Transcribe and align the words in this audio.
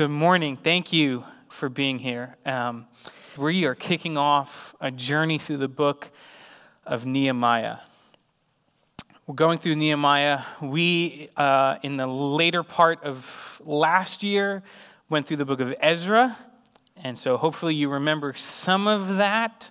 Good 0.00 0.08
morning. 0.08 0.56
Thank 0.56 0.94
you 0.94 1.24
for 1.50 1.68
being 1.68 1.98
here. 1.98 2.38
Um, 2.46 2.86
we 3.36 3.66
are 3.66 3.74
kicking 3.74 4.16
off 4.16 4.74
a 4.80 4.90
journey 4.90 5.36
through 5.36 5.58
the 5.58 5.68
book 5.68 6.10
of 6.86 7.04
Nehemiah. 7.04 7.76
We're 9.26 9.34
going 9.34 9.58
through 9.58 9.76
Nehemiah. 9.76 10.40
We, 10.62 11.28
uh, 11.36 11.76
in 11.82 11.98
the 11.98 12.06
later 12.06 12.62
part 12.62 13.04
of 13.04 13.60
last 13.62 14.22
year, 14.22 14.62
went 15.10 15.26
through 15.26 15.36
the 15.36 15.44
book 15.44 15.60
of 15.60 15.74
Ezra. 15.80 16.34
And 16.96 17.18
so 17.18 17.36
hopefully 17.36 17.74
you 17.74 17.90
remember 17.90 18.32
some 18.32 18.86
of 18.86 19.18
that. 19.18 19.70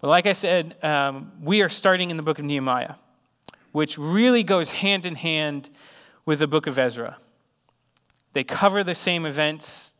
But 0.00 0.08
like 0.08 0.26
I 0.26 0.32
said, 0.32 0.74
um, 0.82 1.30
we 1.40 1.62
are 1.62 1.68
starting 1.68 2.10
in 2.10 2.16
the 2.16 2.24
book 2.24 2.40
of 2.40 2.44
Nehemiah, 2.44 2.94
which 3.70 3.96
really 3.96 4.42
goes 4.42 4.72
hand 4.72 5.06
in 5.06 5.14
hand 5.14 5.70
with 6.26 6.40
the 6.40 6.48
book 6.48 6.66
of 6.66 6.80
Ezra. 6.80 7.18
They 8.32 8.44
cover 8.44 8.84
the 8.84 8.94
same 8.94 9.26
events. 9.26 9.94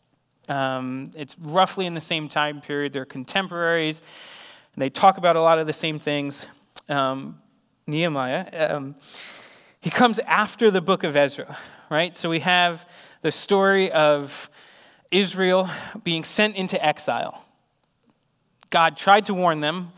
Um, 0.48 1.10
it's 1.16 1.36
roughly 1.38 1.86
in 1.86 1.94
the 1.94 2.00
same 2.00 2.28
time 2.28 2.60
period. 2.60 2.92
They're 2.92 3.04
contemporaries. 3.04 4.02
And 4.74 4.82
they 4.82 4.90
talk 4.90 5.18
about 5.18 5.36
a 5.36 5.40
lot 5.40 5.58
of 5.58 5.66
the 5.66 5.72
same 5.72 5.98
things. 5.98 6.46
Um, 6.88 7.40
Nehemiah, 7.86 8.74
um, 8.74 8.96
he 9.80 9.90
comes 9.90 10.18
after 10.20 10.70
the 10.70 10.80
book 10.80 11.04
of 11.04 11.16
Ezra, 11.16 11.56
right? 11.90 12.14
So 12.14 12.28
we 12.28 12.40
have 12.40 12.86
the 13.22 13.32
story 13.32 13.90
of 13.90 14.50
Israel 15.10 15.68
being 16.04 16.22
sent 16.24 16.56
into 16.56 16.84
exile. 16.84 17.44
God 18.70 18.96
tried 18.96 19.26
to 19.26 19.34
warn 19.34 19.60
them, 19.60 19.92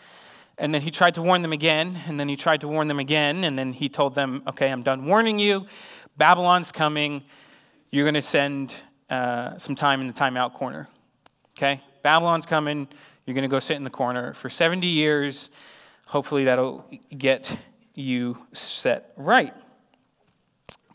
and 0.57 0.73
then 0.73 0.83
he 0.83 0.91
tried 0.91 1.15
to 1.17 1.23
warn 1.23 1.43
them 1.43 1.53
again, 1.53 1.99
and 2.07 2.21
then 2.21 2.29
he 2.29 2.37
tried 2.37 2.61
to 2.61 2.69
warn 2.69 2.87
them 2.87 3.01
again, 3.01 3.43
and 3.43 3.59
then 3.59 3.73
he 3.73 3.89
told 3.89 4.15
them, 4.15 4.43
Okay, 4.47 4.71
I'm 4.71 4.83
done 4.83 5.07
warning 5.07 5.39
you. 5.39 5.67
Babylon's 6.17 6.71
coming. 6.71 7.25
You're 7.91 8.05
going 8.05 8.15
to 8.15 8.23
send 8.23 8.75
uh, 9.09 9.57
some 9.59 9.75
time 9.75 10.01
in 10.01 10.07
the 10.07 10.13
timeout 10.13 10.55
corner. 10.55 10.89
Okay? 11.57 11.83
Babylon's 12.03 12.47
coming. 12.47 12.89
You're 13.27 13.35
going 13.35 13.43
to 13.43 13.49
go 13.49 13.59
sit 13.59 13.77
in 13.77 13.85
the 13.85 13.91
corner 13.91 14.33
for 14.35 14.49
70 14.49 14.87
years. 14.87 15.51
Hopefully, 16.07 16.45
that'll 16.45 16.89
get 17.17 17.57
you 17.95 18.39
set 18.53 19.13
right. 19.17 19.55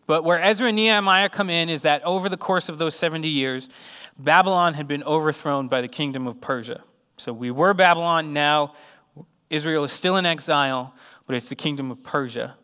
But 0.08 0.23
where 0.23 0.42
Ezra 0.42 0.67
and 0.67 0.75
Nehemiah 0.75 1.30
come 1.30 1.50
in 1.50 1.69
is 1.69 1.81
that 1.81 2.03
over 2.03 2.30
the 2.30 2.38
course 2.38 2.69
of 2.69 2.78
those 2.78 2.95
70 2.95 3.28
years, 3.28 3.69
Babylon 4.17 4.73
had 4.73 4.88
been 4.88 5.03
overthrown 5.03 5.67
by 5.67 5.81
the 5.81 5.88
kingdom 5.88 6.28
of 6.28 6.39
Persia. 6.39 6.84
So 7.17 7.34
we 7.34 7.52
were 7.52 7.73
Babylon, 7.73 8.34
now 8.34 8.75
Israel 9.50 9.84
is 9.84 9.91
still 9.91 10.17
in 10.17 10.25
exile, 10.25 10.94
but 11.25 11.36
it's 11.36 11.50
the 11.50 11.56
kingdom 11.56 11.91
of 11.91 12.03
Persia 12.03 12.56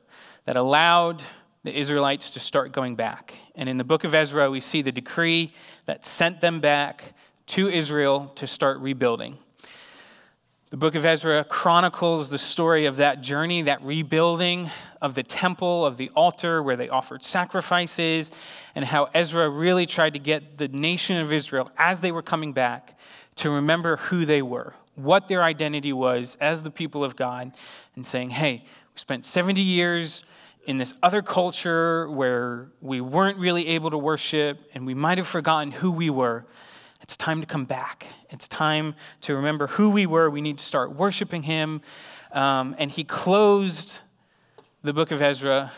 that 0.45 0.55
allowed 0.55 1.23
the 1.63 1.77
Israelites 1.77 2.31
to 2.31 2.39
start 2.39 2.71
going 2.71 2.95
back. 2.95 3.35
And 3.55 3.69
in 3.69 3.77
the 3.77 3.83
book 3.83 4.03
of 4.03 4.15
Ezra, 4.15 4.49
we 4.49 4.59
see 4.59 4.81
the 4.81 4.91
decree 4.91 5.53
that 5.85 6.05
sent 6.05 6.41
them 6.41 6.59
back 6.59 7.13
to 7.47 7.69
Israel 7.69 8.31
to 8.35 8.47
start 8.47 8.79
rebuilding. 8.79 9.37
The 10.71 10.77
book 10.77 10.95
of 10.95 11.03
Ezra 11.03 11.43
chronicles 11.43 12.29
the 12.29 12.37
story 12.37 12.85
of 12.85 12.95
that 12.95 13.21
journey, 13.21 13.63
that 13.63 13.83
rebuilding 13.83 14.71
of 15.01 15.15
the 15.15 15.23
temple, 15.23 15.85
of 15.85 15.97
the 15.97 16.09
altar 16.15 16.63
where 16.63 16.77
they 16.77 16.87
offered 16.87 17.23
sacrifices, 17.23 18.31
and 18.73 18.85
how 18.85 19.09
Ezra 19.13 19.49
really 19.49 19.85
tried 19.85 20.13
to 20.13 20.19
get 20.19 20.57
the 20.57 20.69
nation 20.69 21.17
of 21.17 21.33
Israel, 21.33 21.69
as 21.77 21.99
they 21.99 22.13
were 22.13 22.21
coming 22.21 22.53
back, 22.53 22.97
to 23.35 23.49
remember 23.49 23.97
who 23.97 24.23
they 24.23 24.41
were, 24.41 24.73
what 24.95 25.27
their 25.27 25.43
identity 25.43 25.91
was 25.91 26.37
as 26.39 26.63
the 26.63 26.71
people 26.71 27.03
of 27.03 27.17
God, 27.17 27.51
and 27.97 28.05
saying, 28.05 28.29
hey, 28.29 28.63
we 28.63 28.97
spent 28.97 29.25
70 29.25 29.61
years 29.61 30.23
in 30.65 30.77
this 30.77 30.93
other 31.01 31.21
culture 31.21 32.09
where 32.09 32.71
we 32.81 33.01
weren't 33.01 33.37
really 33.37 33.67
able 33.69 33.89
to 33.89 33.97
worship 33.97 34.59
and 34.73 34.85
we 34.85 34.93
might 34.93 35.17
have 35.17 35.27
forgotten 35.27 35.71
who 35.71 35.91
we 35.91 36.09
were. 36.09 36.45
It's 37.01 37.17
time 37.17 37.41
to 37.41 37.47
come 37.47 37.65
back. 37.65 38.05
It's 38.29 38.47
time 38.47 38.95
to 39.21 39.35
remember 39.35 39.67
who 39.67 39.89
we 39.89 40.05
were. 40.05 40.29
We 40.29 40.41
need 40.41 40.59
to 40.59 40.63
start 40.63 40.93
worshiping 40.95 41.43
Him. 41.43 41.81
Um, 42.31 42.75
and 42.77 42.91
he 42.91 43.03
closed 43.03 43.99
the 44.83 44.93
book 44.93 45.11
of 45.11 45.21
Ezra 45.21 45.71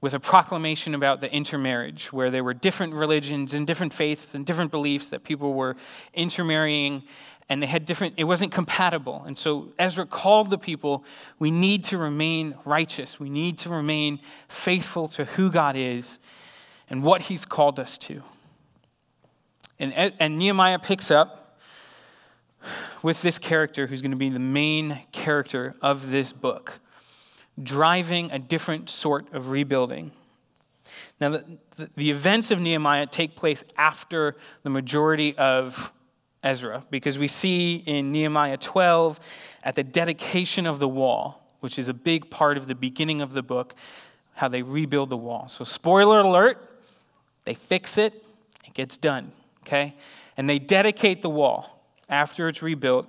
with 0.00 0.14
a 0.14 0.20
proclamation 0.20 0.94
about 0.94 1.20
the 1.20 1.32
intermarriage, 1.32 2.12
where 2.12 2.30
there 2.30 2.44
were 2.44 2.54
different 2.54 2.94
religions 2.94 3.52
and 3.52 3.66
different 3.66 3.92
faiths 3.92 4.34
and 4.34 4.46
different 4.46 4.70
beliefs 4.70 5.08
that 5.08 5.24
people 5.24 5.54
were 5.54 5.76
intermarrying 6.14 7.02
and 7.48 7.62
they 7.62 7.66
had 7.66 7.84
different, 7.84 8.14
it 8.16 8.24
wasn't 8.24 8.52
compatible. 8.52 9.24
And 9.26 9.38
so 9.38 9.68
Ezra 9.78 10.04
called 10.04 10.50
the 10.50 10.58
people, 10.58 11.04
we 11.38 11.50
need 11.50 11.84
to 11.84 11.98
remain 11.98 12.54
righteous. 12.64 13.18
We 13.18 13.30
need 13.30 13.58
to 13.58 13.70
remain 13.70 14.20
faithful 14.48 15.08
to 15.08 15.24
who 15.24 15.50
God 15.50 15.74
is 15.76 16.18
and 16.90 17.02
what 17.02 17.22
he's 17.22 17.44
called 17.44 17.80
us 17.80 17.96
to. 17.98 18.22
And, 19.78 20.12
and 20.18 20.38
Nehemiah 20.38 20.78
picks 20.78 21.10
up 21.10 21.58
with 23.02 23.22
this 23.22 23.38
character 23.38 23.86
who's 23.86 24.02
going 24.02 24.10
to 24.10 24.16
be 24.16 24.28
the 24.28 24.38
main 24.38 25.00
character 25.12 25.74
of 25.80 26.10
this 26.10 26.32
book, 26.32 26.80
driving 27.62 28.30
a 28.32 28.38
different 28.38 28.90
sort 28.90 29.32
of 29.32 29.50
rebuilding. 29.50 30.10
Now, 31.20 31.30
the, 31.30 31.44
the, 31.76 31.90
the 31.96 32.10
events 32.10 32.50
of 32.50 32.60
Nehemiah 32.60 33.06
take 33.06 33.36
place 33.36 33.64
after 33.76 34.36
the 34.64 34.70
majority 34.70 35.36
of 35.38 35.92
Ezra 36.48 36.82
because 36.90 37.18
we 37.18 37.28
see 37.28 37.76
in 37.76 38.10
Nehemiah 38.10 38.56
12 38.56 39.20
at 39.62 39.74
the 39.74 39.84
dedication 39.84 40.66
of 40.66 40.78
the 40.78 40.88
wall, 40.88 41.46
which 41.60 41.78
is 41.78 41.88
a 41.88 41.94
big 41.94 42.30
part 42.30 42.56
of 42.56 42.66
the 42.66 42.74
beginning 42.74 43.20
of 43.20 43.34
the 43.34 43.42
book, 43.42 43.74
how 44.34 44.48
they 44.48 44.62
rebuild 44.62 45.10
the 45.10 45.16
wall. 45.16 45.48
So, 45.48 45.64
spoiler 45.64 46.20
alert, 46.20 46.58
they 47.44 47.54
fix 47.54 47.98
it, 47.98 48.24
it 48.64 48.72
gets 48.72 48.96
done, 48.96 49.32
okay? 49.62 49.94
And 50.36 50.48
they 50.48 50.58
dedicate 50.58 51.20
the 51.22 51.30
wall 51.30 51.84
after 52.08 52.48
it's 52.48 52.62
rebuilt. 52.62 53.08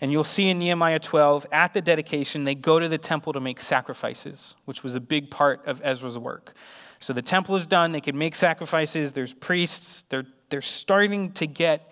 And 0.00 0.12
you'll 0.12 0.22
see 0.22 0.48
in 0.48 0.60
Nehemiah 0.60 1.00
12, 1.00 1.46
at 1.50 1.74
the 1.74 1.80
dedication, 1.80 2.44
they 2.44 2.54
go 2.54 2.78
to 2.78 2.86
the 2.86 2.98
temple 2.98 3.32
to 3.32 3.40
make 3.40 3.60
sacrifices, 3.60 4.54
which 4.64 4.84
was 4.84 4.94
a 4.94 5.00
big 5.00 5.30
part 5.30 5.66
of 5.66 5.80
Ezra's 5.82 6.16
work. 6.16 6.54
So 7.00 7.12
the 7.12 7.22
temple 7.22 7.56
is 7.56 7.66
done, 7.66 7.90
they 7.90 8.00
can 8.00 8.16
make 8.16 8.36
sacrifices, 8.36 9.12
there's 9.12 9.34
priests, 9.34 10.04
they're, 10.08 10.26
they're 10.50 10.62
starting 10.62 11.32
to 11.32 11.46
get 11.48 11.90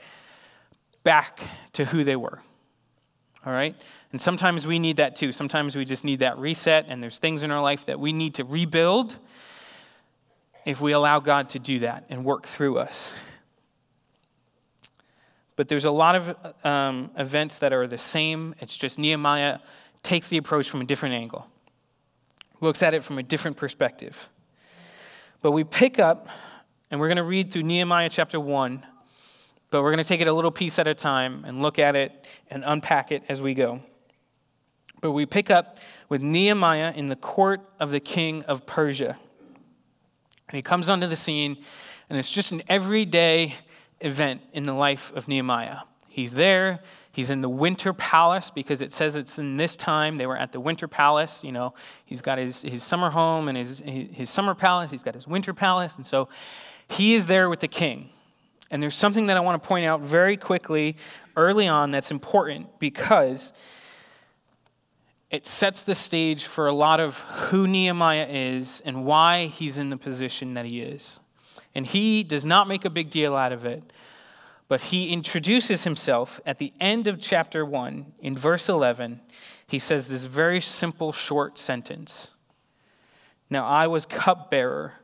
back 1.06 1.40
to 1.72 1.84
who 1.84 2.02
they 2.02 2.16
were. 2.16 2.40
All 3.46 3.52
right? 3.52 3.76
And 4.10 4.20
sometimes 4.20 4.66
we 4.66 4.80
need 4.80 4.96
that 4.96 5.14
too. 5.14 5.30
Sometimes 5.30 5.76
we 5.76 5.84
just 5.84 6.04
need 6.04 6.18
that 6.18 6.36
reset, 6.36 6.86
and 6.88 7.00
there's 7.00 7.18
things 7.18 7.44
in 7.44 7.52
our 7.52 7.62
life 7.62 7.86
that 7.86 8.00
we 8.00 8.12
need 8.12 8.34
to 8.34 8.44
rebuild 8.44 9.16
if 10.64 10.80
we 10.80 10.90
allow 10.90 11.20
God 11.20 11.50
to 11.50 11.60
do 11.60 11.78
that 11.78 12.06
and 12.10 12.24
work 12.24 12.44
through 12.44 12.78
us. 12.78 13.14
But 15.54 15.68
there's 15.68 15.84
a 15.84 15.92
lot 15.92 16.16
of 16.16 16.36
um, 16.64 17.12
events 17.16 17.60
that 17.60 17.72
are 17.72 17.86
the 17.86 17.98
same. 17.98 18.56
It's 18.58 18.76
just 18.76 18.98
Nehemiah 18.98 19.60
takes 20.02 20.28
the 20.28 20.38
approach 20.38 20.68
from 20.68 20.80
a 20.80 20.84
different 20.84 21.14
angle, 21.14 21.46
looks 22.60 22.82
at 22.82 22.94
it 22.94 23.04
from 23.04 23.18
a 23.18 23.22
different 23.22 23.56
perspective. 23.56 24.28
But 25.40 25.52
we 25.52 25.62
pick 25.62 26.00
up, 26.00 26.28
and 26.90 26.98
we're 26.98 27.08
going 27.08 27.16
to 27.18 27.22
read 27.22 27.52
through 27.52 27.62
Nehemiah 27.62 28.10
chapter 28.10 28.40
1 28.40 28.84
but 29.70 29.82
we're 29.82 29.90
going 29.90 30.02
to 30.02 30.08
take 30.08 30.20
it 30.20 30.28
a 30.28 30.32
little 30.32 30.50
piece 30.50 30.78
at 30.78 30.86
a 30.86 30.94
time 30.94 31.44
and 31.44 31.62
look 31.62 31.78
at 31.78 31.96
it 31.96 32.26
and 32.50 32.64
unpack 32.66 33.12
it 33.12 33.22
as 33.28 33.42
we 33.42 33.54
go. 33.54 33.80
But 35.00 35.12
we 35.12 35.26
pick 35.26 35.50
up 35.50 35.78
with 36.08 36.22
Nehemiah 36.22 36.92
in 36.94 37.08
the 37.08 37.16
court 37.16 37.60
of 37.78 37.90
the 37.90 38.00
king 38.00 38.42
of 38.44 38.66
Persia. 38.66 39.18
And 40.48 40.56
he 40.56 40.62
comes 40.62 40.88
onto 40.88 41.06
the 41.06 41.16
scene, 41.16 41.56
and 42.08 42.18
it's 42.18 42.30
just 42.30 42.52
an 42.52 42.62
everyday 42.68 43.54
event 44.00 44.42
in 44.52 44.64
the 44.64 44.72
life 44.72 45.12
of 45.14 45.28
Nehemiah. 45.28 45.78
He's 46.08 46.32
there. 46.32 46.80
He's 47.12 47.30
in 47.30 47.40
the 47.40 47.48
winter 47.48 47.92
palace 47.92 48.50
because 48.50 48.80
it 48.80 48.92
says 48.92 49.16
it's 49.16 49.38
in 49.38 49.56
this 49.56 49.74
time. 49.74 50.16
They 50.16 50.26
were 50.26 50.36
at 50.36 50.52
the 50.52 50.60
winter 50.60 50.88
palace. 50.88 51.42
You 51.42 51.52
know, 51.52 51.74
he's 52.04 52.22
got 52.22 52.38
his, 52.38 52.62
his 52.62 52.82
summer 52.82 53.10
home 53.10 53.48
and 53.48 53.56
his, 53.56 53.82
his 53.84 54.30
summer 54.30 54.54
palace. 54.54 54.90
He's 54.90 55.02
got 55.02 55.14
his 55.14 55.26
winter 55.26 55.52
palace. 55.52 55.96
And 55.96 56.06
so 56.06 56.28
he 56.88 57.14
is 57.14 57.26
there 57.26 57.48
with 57.50 57.60
the 57.60 57.68
king. 57.68 58.10
And 58.70 58.82
there's 58.82 58.94
something 58.94 59.26
that 59.26 59.36
I 59.36 59.40
want 59.40 59.62
to 59.62 59.66
point 59.66 59.86
out 59.86 60.00
very 60.00 60.36
quickly 60.36 60.96
early 61.36 61.68
on 61.68 61.90
that's 61.90 62.10
important 62.10 62.78
because 62.78 63.52
it 65.30 65.46
sets 65.46 65.82
the 65.82 65.94
stage 65.94 66.44
for 66.44 66.66
a 66.66 66.72
lot 66.72 67.00
of 67.00 67.18
who 67.18 67.66
Nehemiah 67.66 68.26
is 68.28 68.80
and 68.84 69.04
why 69.04 69.46
he's 69.46 69.78
in 69.78 69.90
the 69.90 69.96
position 69.96 70.50
that 70.50 70.64
he 70.64 70.80
is. 70.80 71.20
And 71.74 71.86
he 71.86 72.22
does 72.22 72.44
not 72.44 72.68
make 72.68 72.84
a 72.84 72.90
big 72.90 73.10
deal 73.10 73.34
out 73.36 73.52
of 73.52 73.66
it, 73.66 73.92
but 74.68 74.80
he 74.80 75.10
introduces 75.10 75.84
himself 75.84 76.40
at 76.46 76.58
the 76.58 76.72
end 76.80 77.06
of 77.06 77.20
chapter 77.20 77.64
1 77.64 78.14
in 78.20 78.36
verse 78.36 78.68
11. 78.68 79.20
He 79.66 79.78
says 79.78 80.08
this 80.08 80.24
very 80.24 80.60
simple, 80.60 81.12
short 81.12 81.58
sentence 81.58 82.34
Now 83.50 83.66
I 83.66 83.86
was 83.88 84.06
cupbearer 84.06 84.94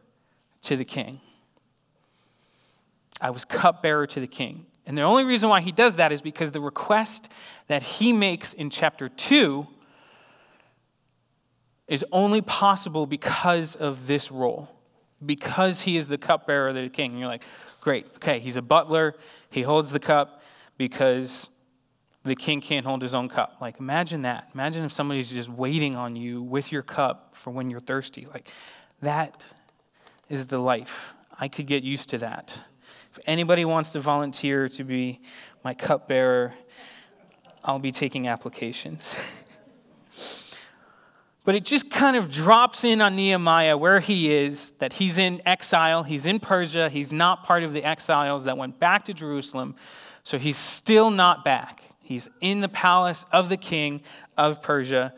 to 0.63 0.77
the 0.77 0.85
king. 0.85 1.21
I 3.23 3.31
was 3.31 3.45
cupbearer 3.45 4.07
to 4.09 4.21
the 4.21 4.27
king. 4.27 4.67
And 4.85 4.99
the 4.99 5.03
only 5.03 5.25
reason 5.25 5.49
why 5.49 5.61
he 5.61 5.73
does 5.73 5.97
that 5.97 6.13
is 6.13 6.21
because 6.21 6.51
the 6.51 6.61
request 6.61 7.31
that 7.69 7.83
he 7.83 8.13
makes 8.13 8.53
in 8.53 8.69
chapter 8.69 9.09
2 9.09 9.67
is 11.89 12.05
only 12.13 12.43
possible 12.43 13.07
because 13.07 13.77
of 13.77 14.07
this 14.07 14.31
role, 14.31 14.69
because 15.25 15.83
he 15.83 15.97
is 15.97 16.09
the 16.09 16.19
cupbearer 16.19 16.69
of 16.69 16.75
the 16.75 16.89
king. 16.89 17.13
And 17.13 17.21
you're 17.21 17.29
like, 17.29 17.45
Great. 17.83 18.07
Okay, 18.15 18.39
he's 18.39 18.57
a 18.57 18.63
butler. 18.63 19.17
He 19.51 19.63
holds 19.63 19.91
the 19.91 19.99
cup 19.99 20.41
because 20.79 21.51
the 22.23 22.37
king 22.37 22.61
can't 22.61 22.87
hold 22.87 23.03
his 23.03 23.13
own 23.13 23.29
cup. 23.29 23.57
Like, 23.61 23.81
imagine 23.81 24.23
that. 24.23 24.49
Imagine 24.55 24.85
if 24.85 24.93
somebody's 24.93 25.33
just 25.33 25.49
waiting 25.49 25.97
on 25.97 26.15
you 26.15 26.43
with 26.43 26.71
your 26.71 26.83
cup 26.83 27.35
for 27.35 27.51
when 27.51 27.71
you're 27.71 27.81
thirsty. 27.81 28.29
Like, 28.33 28.49
that 29.01 29.45
is 30.29 30.47
the 30.47 30.59
life. 30.59 31.13
I 31.41 31.49
could 31.49 31.67
get 31.67 31.83
used 31.83 32.09
to 32.11 32.19
that. 32.19 32.57
If 33.13 33.19
anybody 33.27 33.67
wants 33.67 33.91
to 33.91 34.01
volunteer 34.01 34.71
to 34.71 34.85
be 34.85 35.21
my 35.63 35.75
cupbearer, 35.75 36.55
I'll 37.63 37.79
be 37.79 37.93
taking 37.93 38.27
applications. 38.27 39.15
but 41.45 41.55
it 41.55 41.67
just 41.67 41.91
kind 41.91 42.17
of 42.17 42.31
drops 42.31 42.85
in 42.85 43.03
on 43.03 43.15
Nehemiah 43.15 43.77
where 43.77 44.01
he 44.01 44.35
is, 44.35 44.71
that 44.79 44.95
he's 44.95 45.19
in 45.19 45.43
exile, 45.45 46.05
he's 46.05 46.25
in 46.25 46.41
Persia, 46.41 46.89
he's 46.89 47.13
not 47.13 47.45
part 47.45 47.65
of 47.65 47.75
the 47.75 47.85
exiles 47.85 48.45
that 48.45 48.57
went 48.57 48.81
back 48.81 49.05
to 49.05 49.13
Jerusalem, 49.13 49.75
so 50.25 50.39
he's 50.39 50.57
still 50.57 51.11
not 51.11 51.45
back. 51.45 51.83
He's 52.01 52.31
in 52.41 52.61
the 52.61 52.69
palace 52.69 53.27
of 53.31 53.51
the 53.51 53.59
king 53.59 54.01
of 54.39 54.63
Persia, 54.63 55.13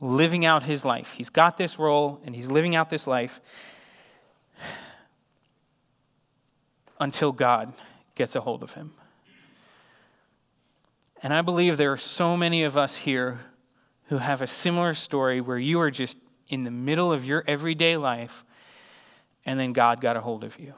living 0.00 0.46
out 0.46 0.62
his 0.62 0.82
life. 0.82 1.12
He's 1.12 1.28
got 1.28 1.58
this 1.58 1.78
role 1.78 2.22
and 2.24 2.34
he's 2.34 2.48
living 2.48 2.74
out 2.74 2.88
this 2.88 3.06
life 3.06 3.38
until 7.00 7.32
God 7.32 7.72
gets 8.14 8.34
a 8.36 8.40
hold 8.40 8.62
of 8.62 8.74
him. 8.74 8.92
And 11.22 11.32
I 11.34 11.42
believe 11.42 11.76
there 11.76 11.92
are 11.92 11.96
so 11.96 12.36
many 12.36 12.64
of 12.64 12.76
us 12.76 12.96
here 12.96 13.40
who 14.04 14.18
have 14.18 14.40
a 14.40 14.46
similar 14.46 14.94
story 14.94 15.40
where 15.40 15.58
you 15.58 15.80
are 15.80 15.90
just 15.90 16.16
in 16.48 16.64
the 16.64 16.70
middle 16.70 17.12
of 17.12 17.24
your 17.24 17.44
everyday 17.46 17.96
life 17.96 18.44
and 19.44 19.58
then 19.58 19.72
God 19.72 20.00
got 20.00 20.16
a 20.16 20.20
hold 20.20 20.44
of 20.44 20.58
you. 20.58 20.74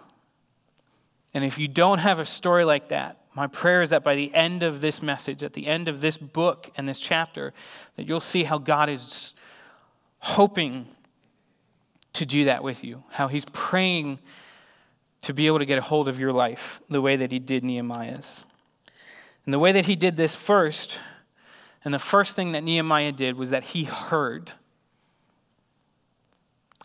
And 1.35 1.45
if 1.45 1.59
you 1.59 1.69
don't 1.69 1.99
have 1.99 2.19
a 2.19 2.25
story 2.25 2.65
like 2.65 2.89
that, 2.89 3.19
my 3.35 3.47
prayer 3.47 3.83
is 3.83 3.91
that 3.91 4.03
by 4.03 4.17
the 4.17 4.35
end 4.35 4.63
of 4.63 4.81
this 4.81 5.01
message, 5.01 5.45
at 5.45 5.53
the 5.53 5.67
end 5.67 5.89
of 5.89 6.01
this 6.01 6.17
book 6.17 6.71
and 6.77 6.89
this 6.89 6.99
chapter, 6.99 7.53
that 7.97 8.07
you'll 8.07 8.21
see 8.21 8.43
how 8.43 8.59
God 8.59 8.89
is 8.89 9.35
hoping 10.19 10.87
to 12.15 12.27
do 12.27 12.45
that 12.45 12.65
with 12.65 12.83
you, 12.83 13.05
how 13.11 13.29
He's 13.29 13.45
praying 13.53 14.19
to 15.23 15.35
be 15.35 15.47
able 15.47 15.59
to 15.59 15.67
get 15.67 15.79
a 15.79 15.83
hold 15.83 16.09
of 16.09 16.19
your 16.19 16.33
life 16.33 16.81
the 16.89 17.01
way 17.01 17.17
that 17.17 17.31
He 17.31 17.39
did 17.39 17.65
Nehemiah's. 17.65 18.45
And 19.45 19.55
the 19.55 19.59
way 19.59 19.73
that 19.73 19.87
He 19.87 19.97
did 19.97 20.17
this 20.17 20.35
first, 20.35 21.01
and 21.85 21.95
the 21.95 21.99
first 21.99 22.37
thing 22.37 22.53
that 22.53 22.63
Nehemiah 22.63 23.13
did 23.13 23.37
was 23.37 23.51
that 23.51 23.63
he 23.63 23.85
heard. 23.85 24.53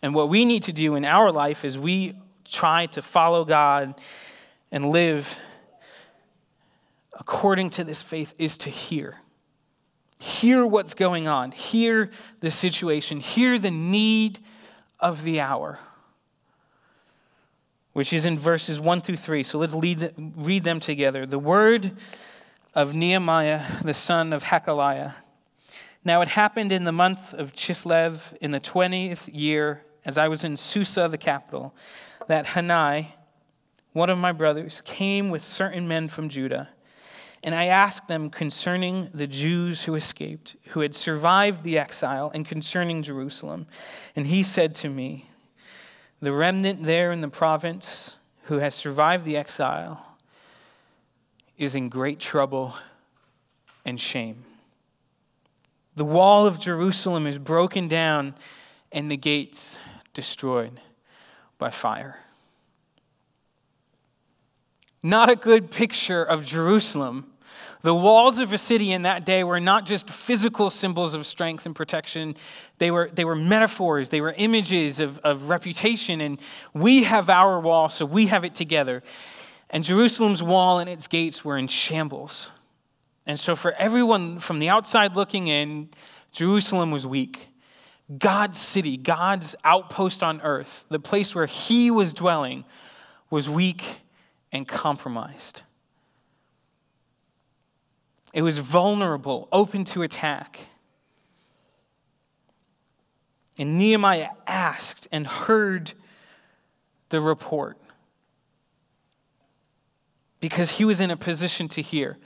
And 0.01 0.13
what 0.13 0.29
we 0.29 0.45
need 0.45 0.63
to 0.63 0.73
do 0.73 0.95
in 0.95 1.03
our 1.03 1.31
life 1.31 1.65
is 1.65 1.77
we 1.77 2.13
try 2.45 2.85
to 2.87 3.01
follow 3.01 3.43
God 3.43 3.95
and 4.71 4.89
live 4.89 5.37
according 7.13 7.71
to 7.71 7.83
this 7.83 8.01
faith 8.01 8.33
is 8.37 8.57
to 8.59 8.69
hear. 8.69 9.19
Hear 10.19 10.65
what's 10.65 10.93
going 10.93 11.27
on, 11.27 11.51
hear 11.51 12.09
the 12.39 12.49
situation, 12.49 13.19
hear 13.19 13.59
the 13.59 13.71
need 13.71 14.39
of 14.99 15.23
the 15.23 15.41
hour, 15.41 15.79
which 17.95 18.11
is 18.11 18.25
in 18.25 18.37
verses 18.37 18.77
1 18.77 18.99
through 18.99 19.15
3. 19.15 19.41
So 19.43 19.57
let's 19.57 19.73
read 19.73 20.63
them 20.65 20.81
together. 20.81 21.25
The 21.25 21.39
word 21.39 21.93
of 22.73 22.93
Nehemiah, 22.93 23.63
the 23.85 23.93
son 23.93 24.33
of 24.33 24.43
Hachaliah. 24.43 25.13
Now 26.03 26.21
it 26.21 26.27
happened 26.27 26.73
in 26.73 26.83
the 26.83 26.91
month 26.91 27.33
of 27.33 27.53
Chislev, 27.53 28.35
in 28.41 28.51
the 28.51 28.59
20th 28.59 29.29
year, 29.31 29.81
as 30.03 30.17
I 30.17 30.27
was 30.27 30.43
in 30.43 30.57
Susa, 30.57 31.07
the 31.07 31.17
capital, 31.17 31.73
that 32.27 32.47
Hanani, 32.47 33.15
one 33.93 34.09
of 34.09 34.17
my 34.17 34.33
brothers, 34.33 34.81
came 34.81 35.29
with 35.29 35.45
certain 35.45 35.87
men 35.87 36.09
from 36.09 36.27
Judah 36.27 36.67
and 37.45 37.53
I 37.53 37.65
asked 37.65 38.07
them 38.07 38.31
concerning 38.31 39.09
the 39.13 39.27
Jews 39.27 39.83
who 39.83 39.93
escaped, 39.93 40.55
who 40.69 40.79
had 40.79 40.95
survived 40.95 41.63
the 41.63 41.77
exile, 41.77 42.31
and 42.33 42.43
concerning 42.43 43.03
Jerusalem. 43.03 43.67
And 44.15 44.25
he 44.25 44.41
said 44.41 44.73
to 44.75 44.89
me, 44.89 45.29
The 46.25 46.33
remnant 46.33 46.81
there 46.81 47.11
in 47.11 47.21
the 47.21 47.27
province 47.27 48.17
who 48.45 48.57
has 48.57 48.73
survived 48.73 49.25
the 49.25 49.37
exile 49.37 50.03
is 51.55 51.75
in 51.75 51.87
great 51.87 52.19
trouble 52.19 52.73
and 53.85 54.01
shame. 54.01 54.43
The 55.95 56.03
wall 56.03 56.47
of 56.47 56.59
Jerusalem 56.59 57.27
is 57.27 57.37
broken 57.37 57.87
down 57.87 58.33
and 58.91 59.11
the 59.11 59.17
gates 59.17 59.77
destroyed 60.15 60.79
by 61.59 61.69
fire. 61.69 62.17
Not 65.03 65.29
a 65.29 65.35
good 65.35 65.69
picture 65.69 66.23
of 66.23 66.43
Jerusalem 66.43 67.27
the 67.85 67.93
walls 67.93 68.39
of 68.39 68.51
a 68.51 68.57
city 68.57 68.91
in 68.91 69.03
that 69.03 69.25
day 69.25 69.43
were 69.43 69.59
not 69.59 69.85
just 69.85 70.09
physical 70.09 70.71
symbols 70.71 71.13
of 71.13 71.23
strength 71.25 71.67
and 71.67 71.75
protection, 71.75 72.35
they 72.79 72.89
were, 72.89 73.11
they 73.13 73.23
were 73.23 73.35
metaphors, 73.35 74.09
they 74.09 74.21
were 74.21 74.33
images 74.37 74.99
of, 74.99 75.19
of 75.19 75.49
reputation. 75.49 76.19
And 76.19 76.41
we 76.73 77.03
have 77.03 77.29
our 77.29 77.59
wall, 77.59 77.87
so 77.89 78.03
we 78.03 78.25
have 78.25 78.43
it 78.43 78.55
together. 78.55 79.03
And 79.69 79.83
Jerusalem's 79.83 80.41
wall 80.41 80.79
and 80.79 80.89
its 80.89 81.07
gates 81.07 81.45
were 81.45 81.59
in 81.59 81.67
shambles. 81.67 82.49
And 83.27 83.39
so, 83.39 83.55
for 83.55 83.73
everyone 83.73 84.39
from 84.39 84.57
the 84.57 84.69
outside 84.69 85.15
looking 85.15 85.45
in, 85.45 85.89
Jerusalem 86.31 86.89
was 86.89 87.05
weak. 87.05 87.49
God's 88.17 88.59
city, 88.59 88.97
God's 88.97 89.55
outpost 89.63 90.23
on 90.23 90.41
earth, 90.41 90.85
the 90.89 90.99
place 90.99 91.35
where 91.35 91.47
He 91.47 91.91
was 91.91 92.13
dwelling, 92.13 92.65
was 93.29 93.47
weak 93.47 93.83
and 94.51 94.67
compromised. 94.67 95.61
It 98.35 98.41
was 98.41 98.59
vulnerable, 98.59 99.47
open 99.49 99.85
to 99.85 100.01
attack. 100.01 100.59
And 103.57 103.77
Nehemiah 103.77 104.27
asked 104.45 105.07
and 105.09 105.25
heard 105.25 105.93
the 107.07 107.21
report 107.21 107.77
because 110.41 110.71
he 110.71 110.83
was 110.83 110.99
in 110.99 111.11
a 111.11 111.15
position 111.15 111.69
to 111.69 111.81
hear. 111.81 112.17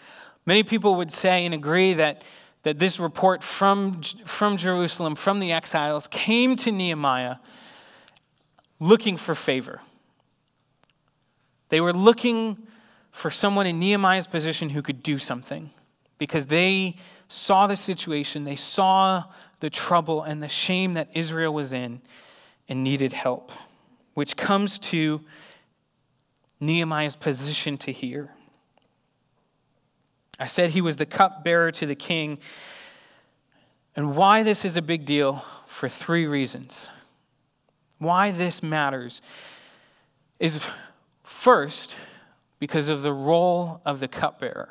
Many 0.48 0.64
people 0.64 0.96
would 0.96 1.12
say 1.12 1.46
and 1.46 1.54
agree 1.54 1.94
that, 1.94 2.24
that 2.64 2.80
this 2.80 3.00
report 3.00 3.44
from, 3.44 4.02
from 4.26 4.58
Jerusalem, 4.58 5.14
from 5.14 5.40
the 5.40 5.52
exiles, 5.52 6.08
came 6.08 6.56
to 6.56 6.72
Nehemiah 6.72 7.36
looking 8.80 9.16
for 9.16 9.36
favor. 9.36 9.80
They 11.70 11.80
were 11.80 11.94
looking 11.94 12.58
for 13.12 13.30
someone 13.30 13.68
in 13.68 13.78
Nehemiah's 13.78 14.26
position 14.26 14.72
who 14.72 14.82
could 14.82 15.04
do 15.04 15.20
something 15.20 15.70
because 16.20 16.46
they 16.46 16.96
saw 17.28 17.66
the 17.66 17.76
situation, 17.76 18.44
they 18.44 18.56
saw 18.56 19.24
the 19.60 19.70
trouble 19.70 20.22
and 20.22 20.44
the 20.44 20.50
shame 20.50 20.94
that 20.94 21.10
Israel 21.16 21.54
was 21.54 21.74
in 21.74 22.02
and 22.68 22.84
needed 22.84 23.14
help, 23.14 23.52
which 24.14 24.38
comes 24.38 24.78
to 24.78 25.22
Nehemiah's 26.60 27.16
position 27.16 27.78
to 27.80 27.92
hear. 27.92 28.30
I 30.40 30.48
said 30.48 30.70
he 30.70 30.82
was 30.82 30.96
the 30.96 31.06
cupbearer 31.06 31.72
to 31.74 31.86
the 31.86 31.96
king. 31.96 32.38
And 33.96 34.16
why 34.16 34.44
this 34.44 34.64
is 34.64 34.78
a 34.78 34.82
big 34.82 35.06
deal 35.06 35.44
for 35.66 35.90
three 35.90 36.26
reasons. 36.26 36.90
Why 37.98 38.32
this 38.32 38.64
matters 38.64 39.22
is 40.40 40.66
first 41.24 41.98
because 42.60 42.88
of 42.88 43.02
the 43.02 43.12
role 43.12 43.82
of 43.86 44.00
the 44.00 44.08
cupbearer. 44.08 44.70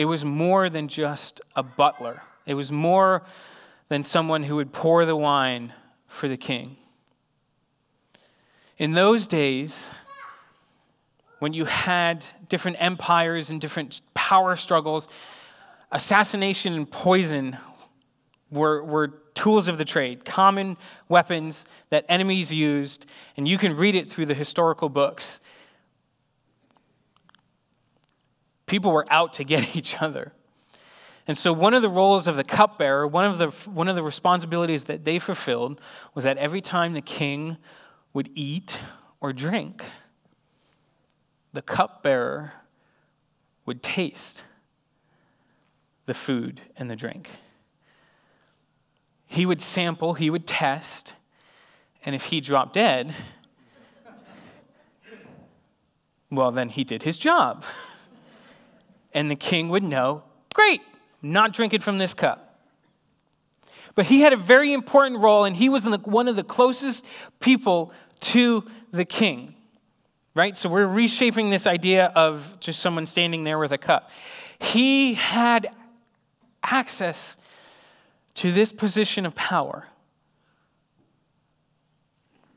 It 0.00 0.06
was 0.06 0.24
more 0.24 0.70
than 0.70 0.88
just 0.88 1.42
a 1.54 1.62
butler, 1.62 2.22
it 2.46 2.54
was 2.54 2.72
more 2.72 3.22
than 3.90 4.02
someone 4.02 4.44
who 4.44 4.56
would 4.56 4.72
pour 4.72 5.04
the 5.04 5.14
wine 5.14 5.74
for 6.06 6.26
the 6.26 6.38
king. 6.38 6.78
In 8.78 8.92
those 8.92 9.26
days, 9.26 9.90
when 11.38 11.52
you 11.52 11.66
had 11.66 12.24
different 12.48 12.78
empires 12.80 13.50
and 13.50 13.60
different 13.60 14.00
power 14.14 14.56
struggles, 14.56 15.06
assassination 15.92 16.72
and 16.72 16.90
poison 16.90 17.58
were, 18.50 18.82
were 18.82 19.08
tools 19.34 19.68
of 19.68 19.76
the 19.76 19.84
trade, 19.84 20.24
common 20.24 20.78
weapons 21.10 21.66
that 21.90 22.06
enemies 22.08 22.50
used, 22.50 23.04
and 23.36 23.46
you 23.46 23.58
can 23.58 23.76
read 23.76 23.94
it 23.94 24.10
through 24.10 24.24
the 24.24 24.34
historical 24.34 24.88
books 24.88 25.40
people 28.70 28.92
were 28.92 29.06
out 29.10 29.32
to 29.34 29.44
get 29.44 29.76
each 29.76 30.00
other. 30.00 30.32
And 31.26 31.36
so, 31.36 31.52
one 31.52 31.74
of 31.74 31.82
the 31.82 31.88
roles 31.88 32.26
of 32.26 32.36
the 32.36 32.44
cupbearer, 32.44 33.06
one 33.06 33.24
of 33.24 33.38
the, 33.38 33.48
one 33.70 33.88
of 33.88 33.96
the 33.96 34.02
responsibilities 34.02 34.84
that 34.84 35.04
they 35.04 35.18
fulfilled 35.18 35.80
was 36.14 36.24
that 36.24 36.38
every 36.38 36.60
time 36.60 36.94
the 36.94 37.02
king 37.02 37.58
would 38.14 38.30
eat 38.34 38.80
or 39.20 39.32
drink, 39.32 39.84
the 41.52 41.62
cupbearer 41.62 42.52
would 43.66 43.82
taste 43.82 44.44
the 46.06 46.14
food 46.14 46.60
and 46.76 46.90
the 46.90 46.96
drink. 46.96 47.28
He 49.26 49.46
would 49.46 49.60
sample, 49.60 50.14
he 50.14 50.30
would 50.30 50.46
test, 50.46 51.14
and 52.04 52.14
if 52.14 52.24
he 52.24 52.40
dropped 52.40 52.72
dead, 52.72 53.14
well, 56.30 56.50
then 56.50 56.68
he 56.68 56.82
did 56.82 57.02
his 57.02 57.18
job. 57.18 57.64
And 59.12 59.30
the 59.30 59.36
king 59.36 59.68
would 59.68 59.82
know 59.82 60.22
great, 60.54 60.80
not 61.22 61.52
drinking 61.52 61.80
from 61.80 61.98
this 61.98 62.14
cup. 62.14 62.58
But 63.94 64.06
he 64.06 64.20
had 64.20 64.32
a 64.32 64.36
very 64.36 64.72
important 64.72 65.20
role, 65.20 65.44
and 65.44 65.56
he 65.56 65.68
was 65.68 65.84
one 65.84 66.28
of 66.28 66.36
the 66.36 66.44
closest 66.44 67.04
people 67.40 67.92
to 68.20 68.64
the 68.92 69.04
king. 69.04 69.54
Right? 70.34 70.56
So 70.56 70.68
we're 70.68 70.86
reshaping 70.86 71.50
this 71.50 71.66
idea 71.66 72.06
of 72.14 72.56
just 72.60 72.80
someone 72.80 73.04
standing 73.06 73.44
there 73.44 73.58
with 73.58 73.72
a 73.72 73.78
cup. 73.78 74.10
He 74.60 75.14
had 75.14 75.68
access 76.62 77.36
to 78.34 78.52
this 78.52 78.72
position 78.72 79.26
of 79.26 79.34
power 79.34 79.86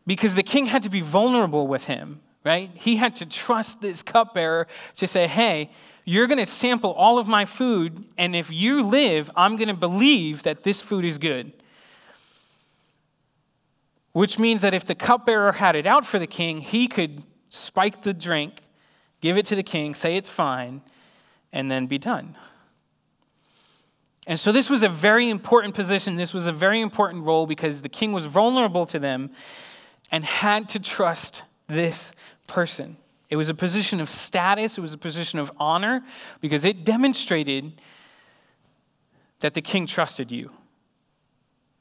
because 0.05 0.35
the 0.35 0.43
king 0.43 0.67
had 0.67 0.83
to 0.83 0.89
be 0.89 1.01
vulnerable 1.01 1.67
with 1.67 1.85
him, 1.85 2.21
right? 2.43 2.69
He 2.73 2.97
had 2.97 3.15
to 3.17 3.25
trust 3.25 3.81
this 3.81 4.03
cupbearer 4.03 4.67
to 4.97 5.07
say, 5.07 5.27
hey, 5.27 5.71
you're 6.05 6.27
going 6.27 6.39
to 6.39 6.45
sample 6.45 6.91
all 6.91 7.17
of 7.17 7.27
my 7.27 7.45
food, 7.45 8.05
and 8.17 8.35
if 8.35 8.51
you 8.51 8.83
live, 8.83 9.31
I'm 9.35 9.55
going 9.55 9.69
to 9.69 9.73
believe 9.73 10.43
that 10.43 10.63
this 10.63 10.81
food 10.81 11.05
is 11.05 11.17
good. 11.17 11.53
Which 14.11 14.37
means 14.37 14.61
that 14.61 14.73
if 14.73 14.85
the 14.85 14.95
cupbearer 14.95 15.53
had 15.53 15.75
it 15.75 15.87
out 15.87 16.05
for 16.05 16.19
the 16.19 16.27
king, 16.27 16.61
he 16.61 16.87
could 16.87 17.23
spike 17.49 18.01
the 18.01 18.13
drink, 18.13 18.61
give 19.21 19.37
it 19.37 19.45
to 19.45 19.55
the 19.55 19.63
king, 19.63 19.95
say 19.95 20.17
it's 20.17 20.29
fine, 20.29 20.81
and 21.51 21.71
then 21.71 21.87
be 21.87 21.97
done. 21.97 22.35
And 24.27 24.39
so 24.39 24.51
this 24.51 24.69
was 24.69 24.83
a 24.83 24.89
very 24.89 25.29
important 25.29 25.75
position. 25.75 26.15
This 26.15 26.33
was 26.33 26.45
a 26.45 26.51
very 26.51 26.81
important 26.81 27.23
role 27.23 27.45
because 27.45 27.81
the 27.81 27.89
king 27.89 28.13
was 28.13 28.25
vulnerable 28.25 28.85
to 28.87 28.99
them 28.99 29.31
and 30.11 30.23
had 30.23 30.69
to 30.69 30.79
trust 30.79 31.43
this 31.67 32.13
person. 32.47 32.97
It 33.29 33.35
was 33.35 33.49
a 33.49 33.53
position 33.53 33.99
of 33.99 34.09
status, 34.09 34.77
it 34.77 34.81
was 34.81 34.93
a 34.93 34.97
position 34.97 35.39
of 35.39 35.51
honor 35.57 36.03
because 36.39 36.63
it 36.63 36.83
demonstrated 36.83 37.73
that 39.39 39.53
the 39.53 39.61
king 39.61 39.87
trusted 39.87 40.31
you. 40.31 40.51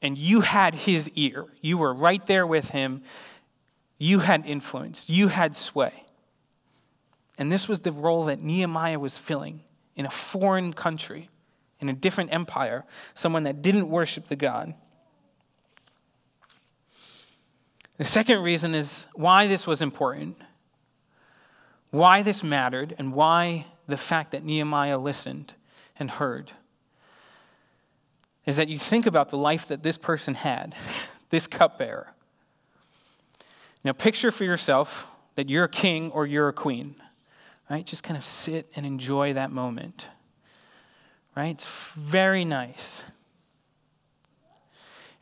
And 0.01 0.17
you 0.17 0.41
had 0.41 0.75
his 0.75 1.09
ear. 1.11 1.45
You 1.61 1.77
were 1.77 1.93
right 1.93 2.25
there 2.27 2.45
with 2.45 2.71
him. 2.71 3.03
You 3.97 4.19
had 4.19 4.45
influence. 4.45 5.09
You 5.09 5.29
had 5.29 5.55
sway. 5.55 6.03
And 7.37 7.51
this 7.51 7.69
was 7.69 7.79
the 7.79 7.91
role 7.91 8.25
that 8.25 8.41
Nehemiah 8.41 8.99
was 8.99 9.17
filling 9.17 9.61
in 9.95 10.05
a 10.05 10.09
foreign 10.09 10.73
country, 10.73 11.29
in 11.79 11.87
a 11.87 11.93
different 11.93 12.33
empire, 12.33 12.83
someone 13.13 13.43
that 13.43 13.61
didn't 13.61 13.89
worship 13.89 14.27
the 14.27 14.35
God. 14.35 14.73
The 17.97 18.05
second 18.05 18.41
reason 18.41 18.75
is 18.75 19.07
why 19.13 19.47
this 19.47 19.67
was 19.67 19.81
important, 19.81 20.37
why 21.93 22.23
this 22.23 22.41
mattered, 22.41 22.95
and 22.97 23.13
why 23.13 23.67
the 23.87 23.97
fact 23.97 24.31
that 24.31 24.43
Nehemiah 24.43 24.97
listened 24.97 25.53
and 25.99 26.09
heard 26.09 26.51
is 28.47 28.55
that 28.55 28.67
you 28.67 28.79
think 28.79 29.05
about 29.05 29.29
the 29.29 29.37
life 29.37 29.67
that 29.67 29.83
this 29.83 29.95
person 29.95 30.33
had, 30.33 30.73
this 31.29 31.45
cupbearer. 31.45 32.11
Now, 33.83 33.91
picture 33.91 34.31
for 34.31 34.43
yourself 34.43 35.07
that 35.35 35.49
you're 35.49 35.65
a 35.65 35.69
king 35.69 36.09
or 36.09 36.25
you're 36.25 36.47
a 36.49 36.53
queen, 36.53 36.95
right? 37.69 37.85
Just 37.85 38.01
kind 38.01 38.17
of 38.17 38.25
sit 38.25 38.71
and 38.75 38.87
enjoy 38.87 39.33
that 39.33 39.51
moment, 39.51 40.07
right? 41.35 41.51
It's 41.51 41.91
very 41.93 42.43
nice. 42.43 43.03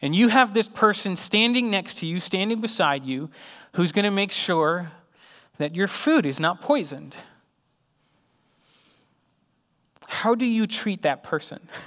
And 0.01 0.15
you 0.15 0.29
have 0.29 0.53
this 0.53 0.69
person 0.69 1.17
standing 1.17 1.69
next 1.69 1.95
to 1.95 2.05
you, 2.05 2.21
standing 2.21 2.61
beside 2.61 3.03
you, 3.03 3.29
who's 3.73 3.91
going 3.91 4.05
to 4.05 4.11
make 4.11 4.31
sure 4.31 4.93
that 5.61 5.75
your 5.75 5.87
food 5.87 6.25
is 6.25 6.39
not 6.39 6.61
poisoned. 6.61 7.15
How 10.07 10.35
do 10.35 10.45
you 10.45 10.67
treat 10.67 11.03
that 11.03 11.23
person? 11.23 11.59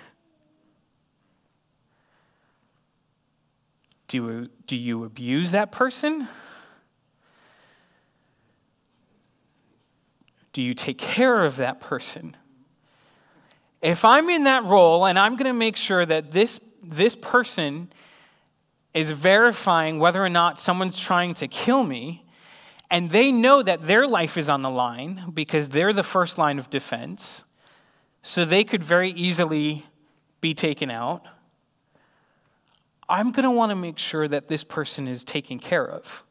Do 4.06 4.18
you, 4.18 4.46
do 4.66 4.76
you 4.76 5.04
abuse 5.04 5.50
that 5.52 5.72
person? 5.72 6.28
Do 10.52 10.62
you 10.62 10.72
take 10.72 10.98
care 10.98 11.44
of 11.44 11.56
that 11.56 11.80
person? 11.80 12.36
If 13.82 14.04
I'm 14.04 14.28
in 14.30 14.44
that 14.44 14.64
role 14.64 15.04
and 15.04 15.18
I'm 15.18 15.32
going 15.32 15.46
to 15.46 15.52
make 15.52 15.76
sure 15.76 16.06
that 16.06 16.30
this, 16.30 16.60
this 16.80 17.16
person 17.16 17.92
is 18.92 19.10
verifying 19.10 19.98
whether 19.98 20.24
or 20.24 20.28
not 20.28 20.60
someone's 20.60 21.00
trying 21.00 21.34
to 21.34 21.48
kill 21.48 21.82
me, 21.82 22.23
and 22.90 23.08
they 23.08 23.32
know 23.32 23.62
that 23.62 23.86
their 23.86 24.06
life 24.06 24.36
is 24.36 24.48
on 24.48 24.60
the 24.60 24.70
line 24.70 25.30
because 25.32 25.70
they're 25.70 25.92
the 25.92 26.02
first 26.02 26.38
line 26.38 26.58
of 26.58 26.70
defense, 26.70 27.44
so 28.22 28.44
they 28.44 28.64
could 28.64 28.82
very 28.82 29.10
easily 29.10 29.86
be 30.40 30.54
taken 30.54 30.90
out. 30.90 31.22
I'm 33.08 33.32
going 33.32 33.44
to 33.44 33.50
want 33.50 33.70
to 33.70 33.76
make 33.76 33.98
sure 33.98 34.26
that 34.28 34.48
this 34.48 34.64
person 34.64 35.08
is 35.08 35.24
taken 35.24 35.58
care 35.58 35.86
of. 35.86 36.24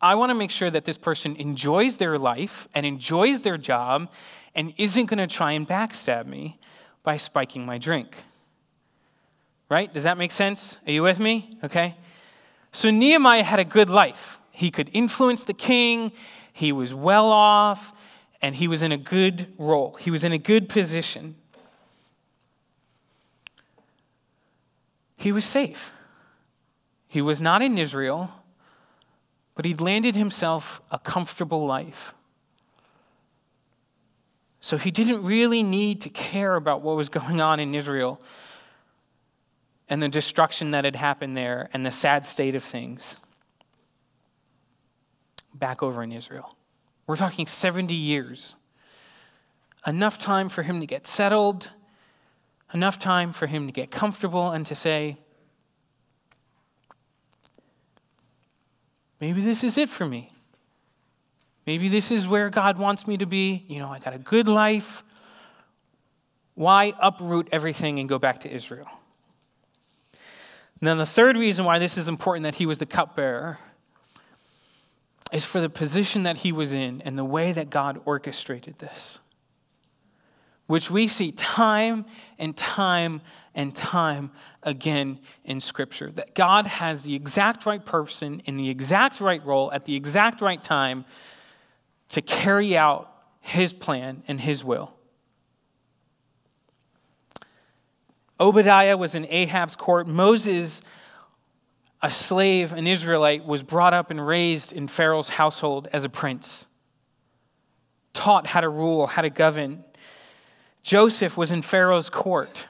I 0.00 0.16
want 0.16 0.30
to 0.30 0.34
make 0.34 0.50
sure 0.50 0.70
that 0.70 0.84
this 0.84 0.98
person 0.98 1.36
enjoys 1.36 1.96
their 1.96 2.18
life 2.18 2.68
and 2.74 2.84
enjoys 2.84 3.42
their 3.42 3.56
job 3.56 4.10
and 4.54 4.74
isn't 4.76 5.06
going 5.06 5.18
to 5.18 5.32
try 5.32 5.52
and 5.52 5.66
backstab 5.66 6.26
me 6.26 6.58
by 7.02 7.16
spiking 7.16 7.64
my 7.64 7.78
drink. 7.78 8.16
Right? 9.68 9.92
Does 9.92 10.02
that 10.02 10.18
make 10.18 10.32
sense? 10.32 10.78
Are 10.86 10.92
you 10.92 11.02
with 11.02 11.18
me? 11.18 11.56
Okay. 11.64 11.96
So 12.72 12.90
Nehemiah 12.90 13.44
had 13.44 13.60
a 13.60 13.64
good 13.64 13.88
life. 13.88 14.38
He 14.52 14.70
could 14.70 14.90
influence 14.92 15.44
the 15.44 15.54
king, 15.54 16.12
he 16.52 16.70
was 16.72 16.92
well 16.94 17.32
off, 17.32 17.92
and 18.42 18.54
he 18.54 18.68
was 18.68 18.82
in 18.82 18.92
a 18.92 18.96
good 18.96 19.52
role. 19.58 19.94
He 19.94 20.10
was 20.10 20.22
in 20.22 20.32
a 20.32 20.38
good 20.38 20.68
position. 20.68 21.36
He 25.16 25.32
was 25.32 25.44
safe. 25.44 25.90
He 27.08 27.22
was 27.22 27.40
not 27.40 27.62
in 27.62 27.78
Israel, 27.78 28.30
but 29.54 29.64
he'd 29.64 29.80
landed 29.80 30.16
himself 30.16 30.82
a 30.90 30.98
comfortable 30.98 31.64
life. 31.64 32.12
So 34.60 34.76
he 34.76 34.90
didn't 34.90 35.24
really 35.24 35.62
need 35.62 36.00
to 36.02 36.08
care 36.08 36.56
about 36.56 36.82
what 36.82 36.96
was 36.96 37.08
going 37.08 37.40
on 37.40 37.58
in 37.58 37.74
Israel 37.74 38.20
and 39.88 40.02
the 40.02 40.08
destruction 40.08 40.70
that 40.70 40.84
had 40.84 40.96
happened 40.96 41.36
there 41.36 41.68
and 41.72 41.84
the 41.84 41.90
sad 41.90 42.26
state 42.26 42.54
of 42.54 42.62
things 42.62 43.18
back 45.54 45.82
over 45.82 46.02
in 46.02 46.12
Israel. 46.12 46.56
We're 47.06 47.16
talking 47.16 47.46
70 47.46 47.94
years. 47.94 48.54
Enough 49.86 50.18
time 50.18 50.48
for 50.48 50.62
him 50.62 50.80
to 50.80 50.86
get 50.86 51.06
settled, 51.06 51.70
enough 52.72 52.98
time 52.98 53.32
for 53.32 53.46
him 53.46 53.66
to 53.66 53.72
get 53.72 53.90
comfortable 53.90 54.50
and 54.50 54.64
to 54.66 54.74
say, 54.74 55.16
maybe 59.20 59.40
this 59.40 59.64
is 59.64 59.76
it 59.76 59.88
for 59.88 60.06
me. 60.06 60.30
Maybe 61.66 61.88
this 61.88 62.10
is 62.10 62.26
where 62.26 62.50
God 62.50 62.78
wants 62.78 63.06
me 63.06 63.16
to 63.18 63.26
be. 63.26 63.64
You 63.68 63.78
know, 63.78 63.88
I 63.88 63.98
got 63.98 64.14
a 64.14 64.18
good 64.18 64.48
life. 64.48 65.04
Why 66.54 66.92
uproot 67.00 67.48
everything 67.52 67.98
and 67.98 68.08
go 68.08 68.18
back 68.18 68.40
to 68.40 68.50
Israel? 68.52 68.88
Then 70.80 70.98
the 70.98 71.06
third 71.06 71.36
reason 71.36 71.64
why 71.64 71.78
this 71.78 71.96
is 71.96 72.08
important 72.08 72.42
that 72.42 72.56
he 72.56 72.66
was 72.66 72.78
the 72.78 72.86
cupbearer 72.86 73.58
is 75.32 75.46
for 75.46 75.60
the 75.60 75.70
position 75.70 76.22
that 76.24 76.38
he 76.38 76.52
was 76.52 76.72
in 76.72 77.00
and 77.02 77.18
the 77.18 77.24
way 77.24 77.52
that 77.52 77.70
God 77.70 78.00
orchestrated 78.04 78.78
this, 78.78 79.20
which 80.66 80.90
we 80.90 81.08
see 81.08 81.32
time 81.32 82.04
and 82.38 82.56
time 82.56 83.22
and 83.54 83.74
time 83.74 84.30
again 84.62 85.18
in 85.44 85.58
Scripture. 85.60 86.10
That 86.10 86.34
God 86.34 86.66
has 86.66 87.02
the 87.02 87.14
exact 87.14 87.64
right 87.64 87.84
person 87.84 88.42
in 88.44 88.58
the 88.58 88.68
exact 88.68 89.20
right 89.20 89.44
role 89.44 89.72
at 89.72 89.86
the 89.86 89.96
exact 89.96 90.40
right 90.40 90.62
time 90.62 91.04
to 92.10 92.20
carry 92.20 92.76
out 92.76 93.10
his 93.40 93.72
plan 93.72 94.22
and 94.28 94.38
his 94.38 94.62
will. 94.62 94.94
Obadiah 98.38 98.96
was 98.96 99.14
in 99.14 99.26
Ahab's 99.30 99.76
court. 99.76 100.06
Moses, 100.06 100.82
a 102.02 102.10
slave, 102.10 102.72
an 102.72 102.86
Israelite, 102.86 103.46
was 103.46 103.62
brought 103.62 103.94
up 103.94 104.10
and 104.10 104.24
raised 104.26 104.72
in 104.72 104.88
Pharaoh's 104.88 105.28
household 105.28 105.88
as 105.92 106.04
a 106.04 106.08
prince, 106.08 106.66
taught 108.12 108.46
how 108.48 108.60
to 108.60 108.68
rule, 108.68 109.06
how 109.06 109.22
to 109.22 109.30
govern. 109.30 109.84
Joseph 110.82 111.36
was 111.36 111.50
in 111.50 111.62
Pharaoh's 111.62 112.10
court. 112.10 112.66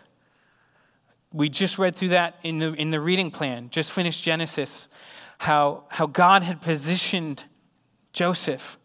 We 1.32 1.48
just 1.48 1.78
read 1.78 1.96
through 1.96 2.10
that 2.10 2.34
in 2.42 2.58
the, 2.58 2.72
in 2.74 2.90
the 2.90 3.00
reading 3.00 3.30
plan, 3.30 3.70
just 3.70 3.90
finished 3.90 4.22
Genesis, 4.22 4.88
how, 5.38 5.84
how 5.88 6.06
God 6.06 6.42
had 6.42 6.60
positioned 6.60 7.44
Joseph 8.12 8.78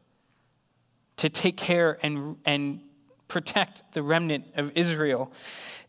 to 1.18 1.30
take 1.30 1.58
care 1.58 2.00
and, 2.02 2.38
and 2.46 2.80
protect 3.28 3.84
the 3.92 4.02
remnant 4.02 4.46
of 4.56 4.72
Israel. 4.76 5.32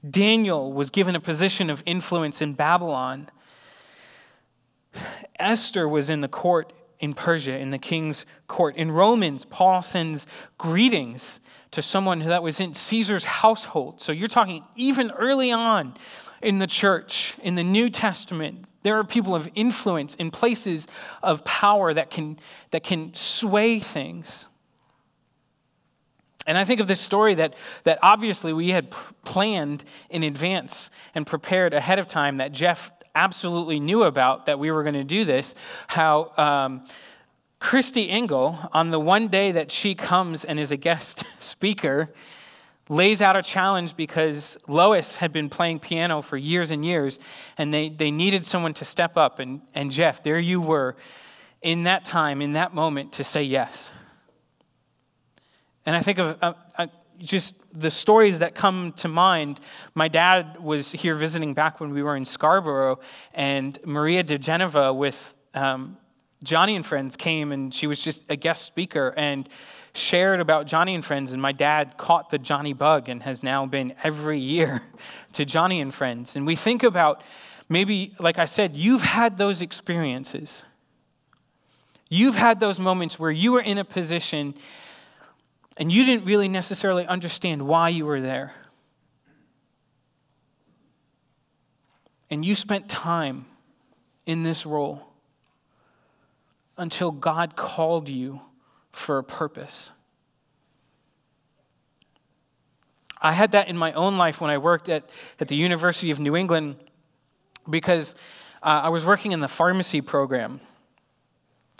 Daniel 0.08 0.72
was 0.72 0.90
given 0.90 1.14
a 1.14 1.20
position 1.20 1.70
of 1.70 1.82
influence 1.86 2.42
in 2.42 2.54
Babylon. 2.54 3.28
Esther 5.38 5.88
was 5.88 6.10
in 6.10 6.20
the 6.20 6.28
court 6.28 6.72
in 7.00 7.14
Persia 7.14 7.56
in 7.56 7.70
the 7.70 7.78
king's 7.78 8.26
court. 8.46 8.76
In 8.76 8.90
Romans, 8.90 9.44
Paul 9.44 9.82
sends 9.82 10.26
greetings 10.56 11.40
to 11.70 11.82
someone 11.82 12.20
that 12.20 12.42
was 12.42 12.60
in 12.60 12.74
Caesar's 12.74 13.24
household. 13.24 14.00
So 14.00 14.12
you're 14.12 14.28
talking 14.28 14.64
even 14.74 15.10
early 15.12 15.52
on 15.52 15.94
in 16.42 16.58
the 16.58 16.66
church, 16.66 17.36
in 17.42 17.54
the 17.54 17.64
New 17.64 17.90
Testament, 17.90 18.64
there 18.82 18.98
are 18.98 19.04
people 19.04 19.34
of 19.34 19.50
influence 19.54 20.14
in 20.14 20.30
places 20.30 20.86
of 21.22 21.44
power 21.44 21.92
that 21.92 22.10
can, 22.10 22.38
that 22.70 22.84
can 22.84 23.12
sway 23.12 23.80
things. 23.80 24.48
And 26.46 26.56
I 26.56 26.64
think 26.64 26.80
of 26.80 26.86
this 26.86 27.00
story 27.00 27.34
that, 27.34 27.54
that 27.82 27.98
obviously 28.02 28.52
we 28.52 28.70
had 28.70 28.90
planned 29.24 29.84
in 30.08 30.22
advance 30.22 30.90
and 31.14 31.26
prepared 31.26 31.74
ahead 31.74 31.98
of 31.98 32.08
time 32.08 32.38
that 32.38 32.52
Jeff 32.52 32.90
absolutely 33.18 33.80
knew 33.80 34.04
about 34.04 34.46
that 34.46 34.58
we 34.58 34.70
were 34.70 34.82
going 34.84 34.94
to 34.94 35.04
do 35.04 35.24
this. 35.24 35.54
How 35.88 36.32
um, 36.36 36.82
Christy 37.58 38.08
Engel, 38.08 38.56
on 38.72 38.90
the 38.90 39.00
one 39.00 39.28
day 39.28 39.52
that 39.52 39.72
she 39.72 39.94
comes 39.94 40.44
and 40.44 40.60
is 40.60 40.70
a 40.70 40.76
guest 40.76 41.24
speaker, 41.40 42.14
lays 42.88 43.20
out 43.20 43.36
a 43.36 43.42
challenge 43.42 43.96
because 43.96 44.56
Lois 44.68 45.16
had 45.16 45.32
been 45.32 45.50
playing 45.50 45.80
piano 45.80 46.22
for 46.22 46.36
years 46.36 46.70
and 46.70 46.84
years, 46.84 47.18
and 47.58 47.74
they, 47.74 47.88
they 47.88 48.10
needed 48.10 48.44
someone 48.44 48.72
to 48.74 48.84
step 48.84 49.16
up. 49.16 49.40
And, 49.40 49.60
and 49.74 49.90
Jeff, 49.90 50.22
there 50.22 50.38
you 50.38 50.60
were 50.60 50.96
in 51.60 51.82
that 51.82 52.04
time, 52.04 52.40
in 52.40 52.52
that 52.52 52.72
moment, 52.72 53.12
to 53.14 53.24
say 53.24 53.42
yes. 53.42 53.92
And 55.84 55.96
I 55.96 56.00
think 56.00 56.18
of 56.18 56.38
uh, 56.40 56.52
uh, 56.76 56.86
just 57.18 57.54
the 57.72 57.90
stories 57.90 58.38
that 58.38 58.54
come 58.54 58.92
to 58.92 59.08
mind. 59.08 59.60
My 59.94 60.08
dad 60.08 60.58
was 60.62 60.92
here 60.92 61.14
visiting 61.14 61.54
back 61.54 61.80
when 61.80 61.92
we 61.92 62.02
were 62.02 62.16
in 62.16 62.24
Scarborough, 62.24 63.00
and 63.34 63.78
Maria 63.84 64.22
de 64.22 64.38
Geneva 64.38 64.92
with 64.92 65.34
um, 65.54 65.96
Joni 66.44 66.76
and 66.76 66.86
Friends 66.86 67.16
came, 67.16 67.52
and 67.52 67.72
she 67.74 67.86
was 67.86 68.00
just 68.00 68.22
a 68.28 68.36
guest 68.36 68.64
speaker. 68.64 69.12
And 69.16 69.48
shared 69.98 70.40
about 70.40 70.66
Joni 70.66 70.94
and 70.94 71.04
Friends, 71.04 71.32
and 71.32 71.42
my 71.42 71.52
dad 71.52 71.96
caught 71.96 72.30
the 72.30 72.38
Joni 72.38 72.76
bug 72.76 73.08
and 73.08 73.22
has 73.22 73.42
now 73.42 73.66
been 73.66 73.92
every 74.02 74.38
year 74.38 74.82
to 75.32 75.44
Joni 75.44 75.82
and 75.82 75.92
Friends. 75.92 76.36
And 76.36 76.46
we 76.46 76.56
think 76.56 76.82
about 76.82 77.22
maybe, 77.68 78.14
like 78.18 78.38
I 78.38 78.44
said, 78.44 78.76
you've 78.76 79.02
had 79.02 79.36
those 79.36 79.60
experiences. 79.60 80.64
You've 82.08 82.36
had 82.36 82.60
those 82.60 82.80
moments 82.80 83.18
where 83.18 83.30
you 83.30 83.52
were 83.52 83.60
in 83.60 83.76
a 83.76 83.84
position 83.84 84.54
and 85.78 85.92
you 85.92 86.04
didn't 86.04 86.24
really 86.26 86.48
necessarily 86.48 87.06
understand 87.06 87.62
why 87.62 87.88
you 87.88 88.04
were 88.04 88.20
there. 88.20 88.52
And 92.28 92.44
you 92.44 92.54
spent 92.54 92.88
time 92.88 93.46
in 94.26 94.42
this 94.42 94.66
role 94.66 95.02
until 96.76 97.12
God 97.12 97.56
called 97.56 98.08
you 98.08 98.40
for 98.92 99.18
a 99.18 99.24
purpose. 99.24 99.92
I 103.20 103.32
had 103.32 103.52
that 103.52 103.68
in 103.68 103.76
my 103.76 103.92
own 103.92 104.16
life 104.16 104.40
when 104.40 104.50
I 104.50 104.58
worked 104.58 104.88
at, 104.88 105.10
at 105.40 105.48
the 105.48 105.56
University 105.56 106.10
of 106.10 106.18
New 106.18 106.36
England 106.36 106.76
because 107.70 108.14
uh, 108.62 108.82
I 108.84 108.88
was 108.88 109.04
working 109.04 109.32
in 109.32 109.40
the 109.40 109.48
pharmacy 109.48 110.00
program, 110.00 110.60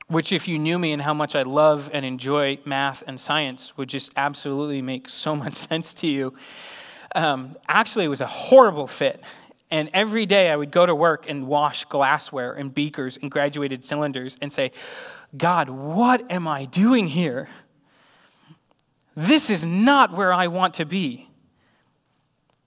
which, 0.09 0.33
if 0.33 0.49
you 0.49 0.59
knew 0.59 0.79
me 0.79 0.93
and 0.93 1.03
how 1.03 1.15
much 1.15 1.37
I 1.37 1.43
love 1.43 1.91
and 1.93 2.05
enjoy 2.05 2.59
math 2.65 3.03
and 3.07 3.21
science, 3.21 3.77
would 3.77 3.89
just 3.89 4.13
absolutely 4.17 4.83
make 4.83 5.09
so 5.09 5.37
much 5.37 5.55
sense 5.69 5.95
to 5.95 6.07
you. 6.07 6.35
Um, 7.15 7.57
actually, 7.69 8.07
it 8.07 8.09
was 8.09 8.21
a 8.21 8.27
horrible 8.27 8.87
fit. 8.87 9.23
And 9.71 9.91
every 9.93 10.25
day 10.25 10.51
I 10.51 10.57
would 10.57 10.71
go 10.71 10.87
to 10.87 10.95
work 10.95 11.29
and 11.29 11.47
wash 11.47 11.85
glassware 11.85 12.55
and 12.55 12.73
beakers 12.73 13.19
and 13.21 13.31
graduated 13.31 13.85
cylinders 13.85 14.37
and 14.41 14.53
say, 14.53 14.73
God, 15.37 15.69
what 15.69 16.31
am 16.31 16.49
I 16.49 16.65
doing 16.65 17.07
here? 17.07 17.49
This 19.15 19.51
is 19.51 19.67
not 19.67 20.13
where 20.13 20.33
I 20.33 20.47
want 20.47 20.75
to 20.75 20.87
be. 20.87 21.29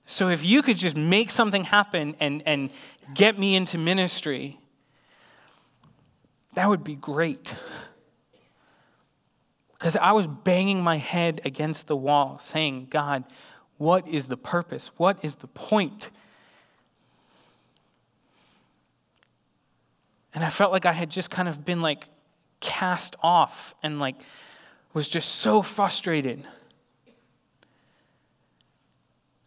So 0.06 0.30
if 0.30 0.46
you 0.46 0.62
could 0.62 0.78
just 0.78 0.96
make 0.96 1.32
something 1.32 1.64
happen 1.64 2.16
and, 2.20 2.44
and 2.46 2.70
get 3.16 3.40
me 3.40 3.56
into 3.56 3.78
ministry, 3.78 4.60
that 6.54 6.68
would 6.68 6.84
be 6.84 6.96
great. 6.96 7.56
Because 9.74 9.96
I 9.96 10.12
was 10.12 10.28
banging 10.28 10.82
my 10.84 10.98
head 10.98 11.42
against 11.44 11.88
the 11.88 11.96
wall 11.96 12.38
saying, 12.40 12.88
God, 12.90 13.24
what 13.78 14.08
is 14.08 14.28
the 14.28 14.38
purpose? 14.38 14.92
What 14.98 15.18
is 15.24 15.36
the 15.36 15.48
point? 15.48 16.12
And 20.34 20.44
I 20.44 20.50
felt 20.50 20.72
like 20.72 20.86
I 20.86 20.94
had 20.94 21.10
just 21.10 21.30
kind 21.30 21.50
of 21.50 21.66
been 21.66 21.82
like 21.82 22.08
cast 22.60 23.16
off 23.24 23.74
and 23.82 24.00
like 24.00 24.16
was 24.94 25.08
just 25.08 25.30
so 25.36 25.62
frustrated 25.62 26.46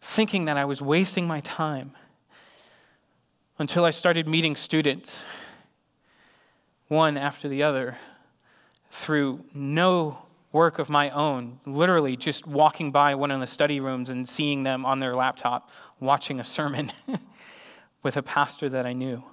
thinking 0.01 0.45
that 0.45 0.57
I 0.57 0.65
was 0.65 0.81
wasting 0.81 1.27
my 1.27 1.39
time 1.39 1.93
until 3.57 3.85
I 3.85 3.89
started 3.89 4.27
meeting 4.27 4.55
students 4.55 5.25
one 6.87 7.17
after 7.17 7.47
the 7.47 7.63
other 7.63 7.97
through 8.91 9.43
no 9.53 10.19
work 10.51 10.79
of 10.79 10.89
my 10.89 11.09
own, 11.09 11.59
literally 11.65 12.15
just 12.15 12.47
walking 12.47 12.91
by 12.91 13.13
one 13.15 13.29
of 13.29 13.39
the 13.41 13.47
study 13.47 13.79
rooms 13.79 14.09
and 14.09 14.27
seeing 14.27 14.63
them 14.63 14.85
on 14.85 14.99
their 14.99 15.13
laptop 15.13 15.69
watching 15.99 16.39
a 16.39 16.43
sermon 16.45 16.91
with 18.03 18.15
a 18.15 18.23
pastor 18.23 18.69
that 18.69 18.85
I 18.85 18.93
knew. 18.93 19.23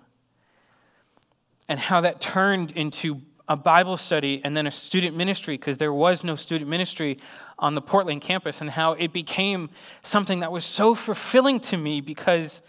And 1.68 1.78
how 1.78 2.00
that 2.00 2.20
turned 2.20 2.72
into 2.72 3.20
a 3.48 3.56
Bible 3.56 3.96
study 3.96 4.40
and 4.44 4.56
then 4.56 4.66
a 4.66 4.70
student 4.70 5.16
ministry 5.16 5.56
because 5.56 5.78
there 5.78 5.92
was 5.92 6.24
no 6.24 6.34
student 6.34 6.68
ministry 6.68 7.18
on 7.58 7.74
the 7.74 7.82
Portland 7.82 8.22
campus, 8.22 8.60
and 8.60 8.70
how 8.70 8.92
it 8.92 9.12
became 9.12 9.70
something 10.02 10.40
that 10.40 10.50
was 10.50 10.64
so 10.64 10.94
fulfilling 10.94 11.60
to 11.60 11.76
me 11.76 12.00
because 12.00 12.62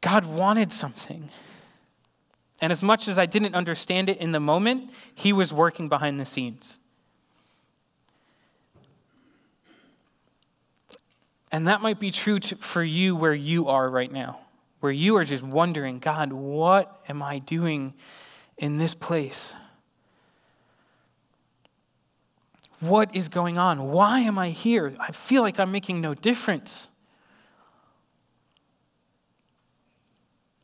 God 0.00 0.26
wanted 0.26 0.72
something. 0.72 1.30
And 2.60 2.72
as 2.72 2.82
much 2.82 3.06
as 3.06 3.18
I 3.18 3.26
didn't 3.26 3.54
understand 3.54 4.08
it 4.08 4.18
in 4.18 4.32
the 4.32 4.40
moment, 4.40 4.90
He 5.14 5.32
was 5.32 5.52
working 5.52 5.88
behind 5.88 6.18
the 6.18 6.24
scenes. 6.24 6.80
And 11.50 11.66
that 11.68 11.80
might 11.80 11.98
be 11.98 12.10
true 12.10 12.38
to, 12.40 12.56
for 12.56 12.82
you 12.82 13.16
where 13.16 13.34
you 13.34 13.68
are 13.68 13.88
right 13.88 14.12
now, 14.12 14.40
where 14.80 14.92
you 14.92 15.16
are 15.16 15.24
just 15.24 15.42
wondering, 15.42 15.98
God, 15.98 16.32
what 16.32 17.02
am 17.08 17.22
I 17.22 17.38
doing 17.38 17.94
in 18.58 18.78
this 18.78 18.94
place? 18.94 19.54
What 22.80 23.14
is 23.16 23.28
going 23.28 23.56
on? 23.56 23.90
Why 23.90 24.20
am 24.20 24.38
I 24.38 24.50
here? 24.50 24.92
I 25.00 25.10
feel 25.12 25.42
like 25.42 25.58
I'm 25.58 25.72
making 25.72 26.00
no 26.00 26.14
difference. 26.14 26.90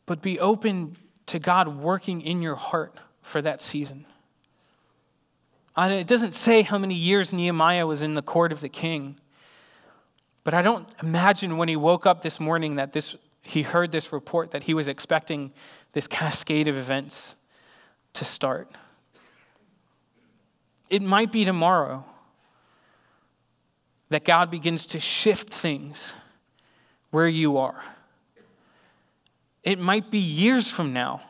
But 0.06 0.20
be 0.20 0.38
open 0.38 0.96
to 1.26 1.38
God 1.38 1.68
working 1.68 2.20
in 2.20 2.42
your 2.42 2.54
heart 2.54 2.98
for 3.22 3.40
that 3.42 3.62
season. 3.62 4.06
And 5.76 5.92
it 5.92 6.06
doesn't 6.06 6.32
say 6.32 6.62
how 6.62 6.78
many 6.78 6.94
years 6.94 7.32
Nehemiah 7.32 7.86
was 7.86 8.02
in 8.02 8.14
the 8.14 8.22
court 8.22 8.52
of 8.52 8.60
the 8.60 8.68
king, 8.68 9.18
but 10.44 10.54
I 10.54 10.62
don't 10.62 10.86
imagine 11.02 11.56
when 11.56 11.68
he 11.68 11.76
woke 11.76 12.06
up 12.06 12.22
this 12.22 12.38
morning 12.38 12.76
that 12.76 12.92
this, 12.92 13.16
he 13.42 13.62
heard 13.62 13.90
this 13.90 14.12
report 14.12 14.50
that 14.52 14.64
he 14.64 14.74
was 14.74 14.88
expecting 14.88 15.52
this 15.92 16.06
cascade 16.06 16.68
of 16.68 16.76
events 16.76 17.36
to 18.12 18.24
start. 18.24 18.70
It 20.90 21.02
might 21.02 21.32
be 21.32 21.44
tomorrow 21.44 22.04
that 24.10 24.24
God 24.24 24.50
begins 24.50 24.86
to 24.86 25.00
shift 25.00 25.48
things 25.48 26.14
where 27.10 27.26
you 27.26 27.56
are. 27.56 27.82
It 29.64 29.78
might 29.78 30.10
be 30.10 30.18
years 30.18 30.70
from 30.70 30.92
now 30.92 31.22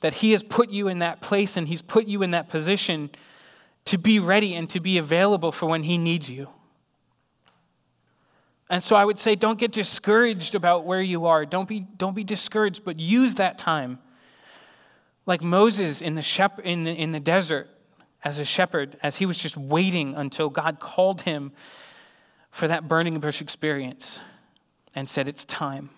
that 0.00 0.12
He 0.12 0.32
has 0.32 0.42
put 0.42 0.68
you 0.70 0.86
in 0.88 0.98
that 0.98 1.22
place 1.22 1.56
and 1.56 1.66
He's 1.66 1.82
put 1.82 2.06
you 2.06 2.22
in 2.22 2.32
that 2.32 2.50
position 2.50 3.10
to 3.86 3.96
be 3.96 4.18
ready 4.18 4.54
and 4.54 4.68
to 4.70 4.80
be 4.80 4.98
available 4.98 5.50
for 5.50 5.66
when 5.66 5.82
He 5.82 5.96
needs 5.96 6.28
you. 6.28 6.48
And 8.68 8.82
so 8.82 8.96
I 8.96 9.04
would 9.04 9.18
say, 9.18 9.34
don't 9.34 9.58
get 9.58 9.72
discouraged 9.72 10.54
about 10.54 10.84
where 10.84 11.00
you 11.00 11.26
are. 11.26 11.46
Don't 11.46 11.68
be, 11.68 11.86
don't 11.96 12.16
be 12.16 12.24
discouraged, 12.24 12.84
but 12.84 12.98
use 12.98 13.36
that 13.36 13.58
time. 13.58 14.00
Like 15.24 15.42
Moses 15.42 16.02
in 16.02 16.16
the, 16.16 16.22
shep- 16.22 16.60
in, 16.60 16.84
the, 16.84 16.92
in 16.92 17.12
the 17.12 17.20
desert 17.20 17.70
as 18.24 18.38
a 18.40 18.44
shepherd, 18.44 18.98
as 19.02 19.16
he 19.16 19.24
was 19.24 19.38
just 19.38 19.56
waiting 19.56 20.14
until 20.16 20.50
God 20.50 20.80
called 20.80 21.22
him 21.22 21.52
for 22.50 22.66
that 22.68 22.88
burning 22.88 23.18
bush 23.20 23.40
experience 23.40 24.20
and 24.96 25.08
said, 25.08 25.28
It's 25.28 25.44
time. 25.44 25.90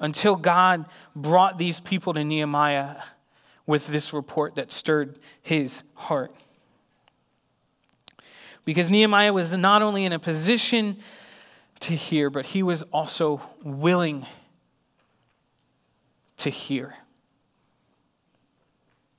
Until 0.00 0.34
God 0.34 0.86
brought 1.14 1.58
these 1.58 1.78
people 1.78 2.14
to 2.14 2.24
Nehemiah 2.24 2.96
with 3.66 3.86
this 3.86 4.12
report 4.12 4.56
that 4.56 4.72
stirred 4.72 5.18
his 5.42 5.84
heart. 5.94 6.34
Because 8.64 8.90
Nehemiah 8.90 9.32
was 9.32 9.56
not 9.56 9.82
only 9.82 10.04
in 10.04 10.12
a 10.12 10.18
position 10.18 10.96
to 11.80 11.94
hear, 11.94 12.30
but 12.30 12.46
he 12.46 12.62
was 12.62 12.82
also 12.84 13.40
willing 13.62 14.26
to 16.38 16.50
hear. 16.50 16.94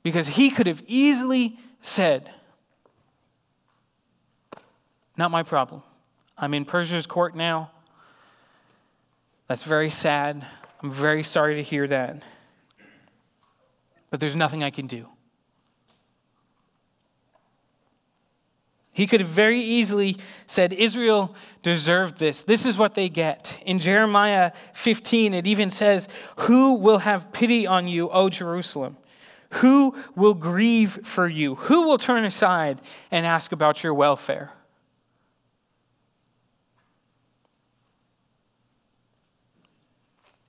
Because 0.04 0.28
he 0.28 0.50
could 0.50 0.68
have 0.68 0.84
easily 0.86 1.58
said, 1.82 2.30
Not 5.16 5.32
my 5.32 5.44
problem. 5.44 5.82
I'm 6.38 6.54
in 6.54 6.66
Persia's 6.66 7.08
court 7.08 7.36
now. 7.36 7.72
That's 9.48 9.64
very 9.64 9.90
sad. 9.90 10.46
I'm 10.84 10.92
very 10.92 11.24
sorry 11.24 11.56
to 11.56 11.64
hear 11.64 11.88
that. 11.88 12.22
But 14.10 14.20
there's 14.20 14.36
nothing 14.36 14.64
I 14.64 14.70
can 14.70 14.88
do. 14.88 15.08
He 18.92 19.06
could 19.06 19.20
have 19.20 19.30
very 19.30 19.60
easily 19.60 20.18
said, 20.48 20.74
Israel 20.74 21.36
deserved 21.62 22.18
this. 22.18 22.44
This 22.44 22.66
is 22.66 22.80
what 22.80 22.96
they 22.96 23.10
get. 23.10 23.62
In 23.64 23.78
Jeremiah 23.78 24.54
15, 24.74 25.36
it 25.36 25.46
even 25.46 25.70
says, 25.70 26.08
Who 26.38 26.74
will 26.74 26.98
have 27.00 27.32
pity 27.32 27.68
on 27.68 27.88
you, 27.88 28.10
O 28.10 28.30
Jerusalem? 28.30 28.98
Who 29.52 29.96
will 30.16 30.34
grieve 30.34 31.06
for 31.06 31.28
you? 31.28 31.56
Who 31.56 31.88
will 31.88 32.00
turn 32.00 32.26
aside 32.26 32.82
and 33.12 33.24
ask 33.24 33.52
about 33.52 33.84
your 33.84 33.94
welfare? 33.94 34.52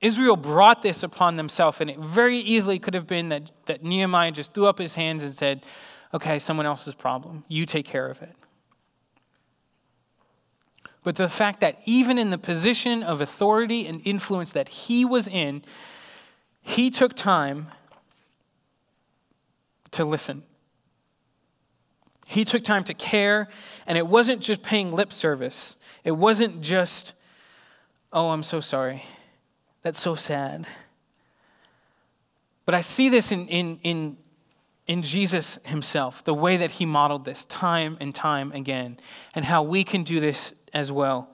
Israel 0.00 0.37
brought 0.37 0.82
this 0.82 1.02
upon 1.02 1.37
themselves, 1.37 1.80
and 1.80 1.90
it 1.90 1.98
very 1.98 2.38
easily 2.38 2.78
could 2.78 2.94
have 2.94 3.06
been 3.06 3.30
that, 3.30 3.50
that 3.66 3.82
Nehemiah 3.82 4.30
just 4.30 4.54
threw 4.54 4.66
up 4.66 4.78
his 4.78 4.94
hands 4.94 5.22
and 5.22 5.34
said, 5.34 5.64
Okay, 6.14 6.38
someone 6.38 6.64
else's 6.64 6.94
problem. 6.94 7.44
You 7.48 7.66
take 7.66 7.84
care 7.84 8.08
of 8.08 8.22
it. 8.22 8.34
But 11.02 11.16
the 11.16 11.28
fact 11.28 11.61
that 11.61 11.80
even 11.84 12.18
in 12.18 12.30
the 12.30 12.38
position 12.38 13.02
of 13.02 13.20
authority 13.20 13.87
and 13.87 14.00
influence 14.04 14.52
that 14.52 14.68
he 14.68 15.04
was 15.04 15.28
in, 15.28 15.62
he 16.61 16.90
took 16.90 17.14
time 17.14 17.68
to 19.92 20.04
listen. 20.04 20.42
He 22.26 22.44
took 22.44 22.62
time 22.62 22.84
to 22.84 22.94
care, 22.94 23.48
and 23.87 23.96
it 23.96 24.06
wasn't 24.06 24.42
just 24.42 24.62
paying 24.62 24.92
lip 24.92 25.12
service. 25.12 25.78
It 26.04 26.11
wasn't 26.12 26.61
just, 26.61 27.14
oh, 28.12 28.28
I'm 28.28 28.42
so 28.42 28.61
sorry. 28.61 29.02
That's 29.88 30.03
so 30.03 30.16
sad. 30.16 30.66
But 32.66 32.74
I 32.74 32.83
see 32.83 33.09
this 33.09 33.33
in, 33.33 33.48
in, 33.48 33.81
in 33.83 34.18
in 34.87 35.03
Jesus 35.03 35.59
himself, 35.64 36.22
the 36.24 36.35
way 36.35 36.59
that 36.59 36.72
he 36.72 36.85
modeled 36.85 37.24
this 37.24 37.46
time 37.46 37.96
and 37.98 38.14
time 38.14 38.53
again, 38.53 38.98
and 39.35 39.46
how 39.46 39.62
we 39.62 39.85
can 39.85 40.05
do 40.05 40.20
this 40.20 40.53
as 40.74 40.92
well. 40.92 41.31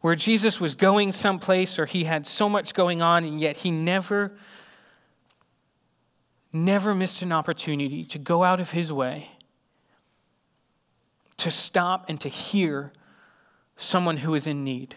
Where 0.00 0.14
Jesus 0.14 0.58
was 0.58 0.74
going 0.74 1.12
someplace 1.12 1.78
or 1.78 1.84
he 1.84 2.04
had 2.04 2.26
so 2.26 2.48
much 2.48 2.72
going 2.72 3.02
on, 3.02 3.24
and 3.26 3.38
yet 3.38 3.58
he 3.58 3.70
never, 3.70 4.32
never 6.50 6.94
missed 6.94 7.20
an 7.20 7.30
opportunity 7.30 8.06
to 8.06 8.18
go 8.18 8.42
out 8.42 8.58
of 8.58 8.70
his 8.70 8.90
way, 8.90 9.32
to 11.36 11.50
stop 11.50 12.06
and 12.08 12.18
to 12.22 12.30
hear 12.30 12.90
someone 13.76 14.16
who 14.16 14.34
is 14.34 14.46
in 14.46 14.64
need. 14.64 14.96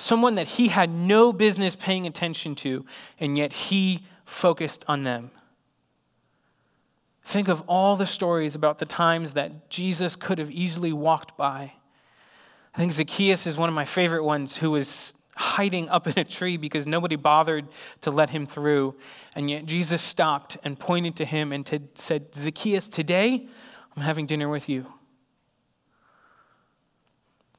Someone 0.00 0.36
that 0.36 0.46
he 0.46 0.68
had 0.68 0.88
no 0.88 1.30
business 1.30 1.76
paying 1.76 2.06
attention 2.06 2.54
to, 2.54 2.86
and 3.18 3.36
yet 3.36 3.52
he 3.52 4.00
focused 4.24 4.82
on 4.88 5.04
them. 5.04 5.30
Think 7.22 7.48
of 7.48 7.60
all 7.66 7.96
the 7.96 8.06
stories 8.06 8.54
about 8.54 8.78
the 8.78 8.86
times 8.86 9.34
that 9.34 9.68
Jesus 9.68 10.16
could 10.16 10.38
have 10.38 10.50
easily 10.50 10.90
walked 10.90 11.36
by. 11.36 11.74
I 12.74 12.78
think 12.78 12.92
Zacchaeus 12.92 13.46
is 13.46 13.58
one 13.58 13.68
of 13.68 13.74
my 13.74 13.84
favorite 13.84 14.24
ones 14.24 14.56
who 14.56 14.70
was 14.70 15.12
hiding 15.36 15.90
up 15.90 16.06
in 16.06 16.18
a 16.18 16.24
tree 16.24 16.56
because 16.56 16.86
nobody 16.86 17.16
bothered 17.16 17.66
to 18.00 18.10
let 18.10 18.30
him 18.30 18.46
through. 18.46 18.94
And 19.34 19.50
yet 19.50 19.66
Jesus 19.66 20.00
stopped 20.00 20.56
and 20.64 20.78
pointed 20.78 21.14
to 21.16 21.26
him 21.26 21.52
and 21.52 21.66
to, 21.66 21.82
said, 21.94 22.34
Zacchaeus, 22.34 22.88
today 22.88 23.46
I'm 23.94 24.02
having 24.02 24.24
dinner 24.24 24.48
with 24.48 24.66
you. 24.66 24.86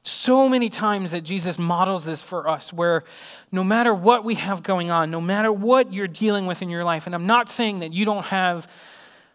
So 0.04 0.48
many 0.48 0.68
times 0.68 1.12
that 1.12 1.20
Jesus 1.20 1.58
models 1.58 2.04
this 2.04 2.22
for 2.22 2.48
us, 2.48 2.72
where 2.72 3.04
no 3.52 3.62
matter 3.62 3.94
what 3.94 4.24
we 4.24 4.34
have 4.34 4.62
going 4.62 4.90
on, 4.90 5.10
no 5.10 5.20
matter 5.20 5.52
what 5.52 5.92
you're 5.92 6.08
dealing 6.08 6.46
with 6.46 6.60
in 6.60 6.70
your 6.70 6.82
life, 6.82 7.06
and 7.06 7.14
I'm 7.14 7.26
not 7.26 7.48
saying 7.48 7.80
that 7.80 7.92
you 7.92 8.04
don't 8.04 8.26
have 8.26 8.66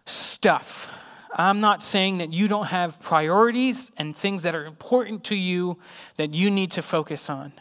stuff. 0.05 0.93
I'm 1.33 1.59
not 1.59 1.83
saying 1.83 2.17
that 2.17 2.33
you 2.33 2.47
don't 2.47 2.67
have 2.67 2.99
priorities 2.99 3.91
and 3.97 4.15
things 4.15 4.43
that 4.43 4.55
are 4.55 4.65
important 4.65 5.23
to 5.25 5.35
you 5.35 5.77
that 6.17 6.33
you 6.33 6.49
need 6.51 6.71
to 6.71 6.81
focus 6.81 7.29
on. 7.29 7.53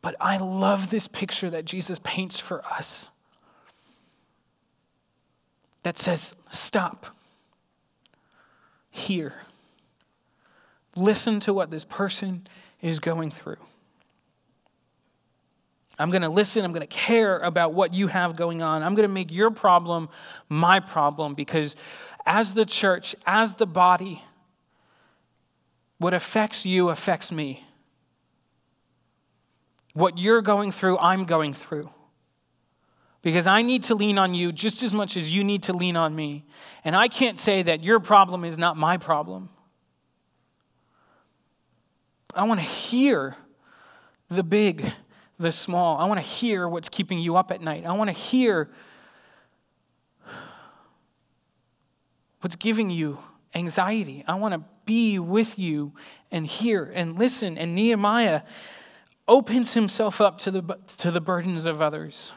But 0.00 0.16
I 0.20 0.36
love 0.36 0.90
this 0.90 1.06
picture 1.06 1.50
that 1.50 1.64
Jesus 1.64 2.00
paints 2.02 2.38
for 2.38 2.64
us 2.66 3.08
that 5.82 5.98
says, 5.98 6.34
Stop. 6.50 7.06
Here. 8.92 9.34
Listen 10.94 11.40
to 11.40 11.52
what 11.52 11.70
this 11.70 11.84
person 11.84 12.46
is 12.80 13.00
going 13.00 13.30
through. 13.30 13.56
I'm 15.98 16.10
going 16.10 16.22
to 16.22 16.28
listen. 16.28 16.64
I'm 16.64 16.72
going 16.72 16.86
to 16.86 16.86
care 16.86 17.38
about 17.38 17.74
what 17.74 17.92
you 17.94 18.06
have 18.06 18.36
going 18.36 18.62
on. 18.62 18.82
I'm 18.82 18.94
going 18.94 19.08
to 19.08 19.12
make 19.12 19.32
your 19.32 19.50
problem 19.50 20.08
my 20.48 20.78
problem 20.78 21.34
because, 21.34 21.74
as 22.26 22.54
the 22.54 22.64
church, 22.64 23.16
as 23.26 23.54
the 23.54 23.66
body, 23.66 24.22
what 25.98 26.14
affects 26.14 26.66
you 26.66 26.90
affects 26.90 27.32
me. 27.32 27.64
What 29.94 30.18
you're 30.18 30.42
going 30.42 30.72
through, 30.72 30.98
I'm 30.98 31.24
going 31.24 31.54
through. 31.54 31.90
Because 33.22 33.46
I 33.46 33.62
need 33.62 33.84
to 33.84 33.94
lean 33.94 34.18
on 34.18 34.34
you 34.34 34.50
just 34.50 34.82
as 34.82 34.92
much 34.92 35.16
as 35.16 35.34
you 35.34 35.44
need 35.44 35.62
to 35.64 35.72
lean 35.72 35.96
on 35.96 36.14
me. 36.14 36.44
And 36.84 36.96
I 36.96 37.06
can't 37.06 37.38
say 37.38 37.62
that 37.62 37.82
your 37.82 38.00
problem 38.00 38.44
is 38.44 38.58
not 38.58 38.76
my 38.76 38.96
problem. 38.96 39.48
I 42.34 42.44
want 42.44 42.60
to 42.60 42.66
hear 42.66 43.36
the 44.28 44.42
big 44.42 44.92
the 45.38 45.52
small. 45.52 45.98
I 45.98 46.04
want 46.04 46.18
to 46.18 46.26
hear 46.26 46.68
what's 46.68 46.88
keeping 46.88 47.18
you 47.18 47.36
up 47.36 47.50
at 47.50 47.60
night. 47.60 47.84
I 47.86 47.92
want 47.92 48.08
to 48.08 48.12
hear 48.12 48.70
what's 52.40 52.56
giving 52.56 52.90
you 52.90 53.18
anxiety. 53.54 54.24
I 54.26 54.34
want 54.34 54.54
to 54.54 54.62
be 54.84 55.18
with 55.18 55.58
you 55.58 55.92
and 56.30 56.46
hear 56.46 56.84
and 56.84 57.18
listen. 57.18 57.56
And 57.56 57.74
Nehemiah 57.74 58.42
opens 59.28 59.74
himself 59.74 60.20
up 60.20 60.38
to 60.38 60.50
the, 60.50 60.78
to 60.98 61.10
the 61.10 61.20
burdens 61.20 61.66
of 61.66 61.80
others 61.80 62.32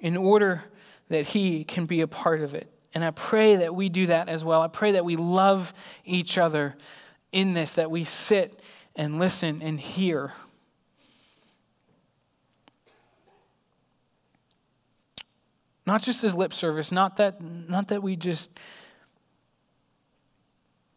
in 0.00 0.16
order 0.16 0.62
that 1.08 1.26
he 1.26 1.64
can 1.64 1.86
be 1.86 2.00
a 2.00 2.08
part 2.08 2.40
of 2.40 2.54
it. 2.54 2.70
And 2.94 3.04
I 3.04 3.10
pray 3.10 3.56
that 3.56 3.74
we 3.74 3.88
do 3.88 4.06
that 4.06 4.28
as 4.28 4.44
well. 4.44 4.62
I 4.62 4.68
pray 4.68 4.92
that 4.92 5.04
we 5.04 5.16
love 5.16 5.74
each 6.04 6.38
other 6.38 6.76
in 7.32 7.54
this, 7.54 7.74
that 7.74 7.90
we 7.90 8.04
sit 8.04 8.60
and 8.96 9.18
listen 9.18 9.62
and 9.62 9.78
hear. 9.78 10.32
Not 15.86 16.02
just 16.02 16.24
as 16.24 16.34
lip 16.34 16.52
service, 16.52 16.92
not 16.92 17.16
that, 17.16 17.40
not 17.40 17.88
that 17.88 18.02
we 18.02 18.16
just, 18.16 18.50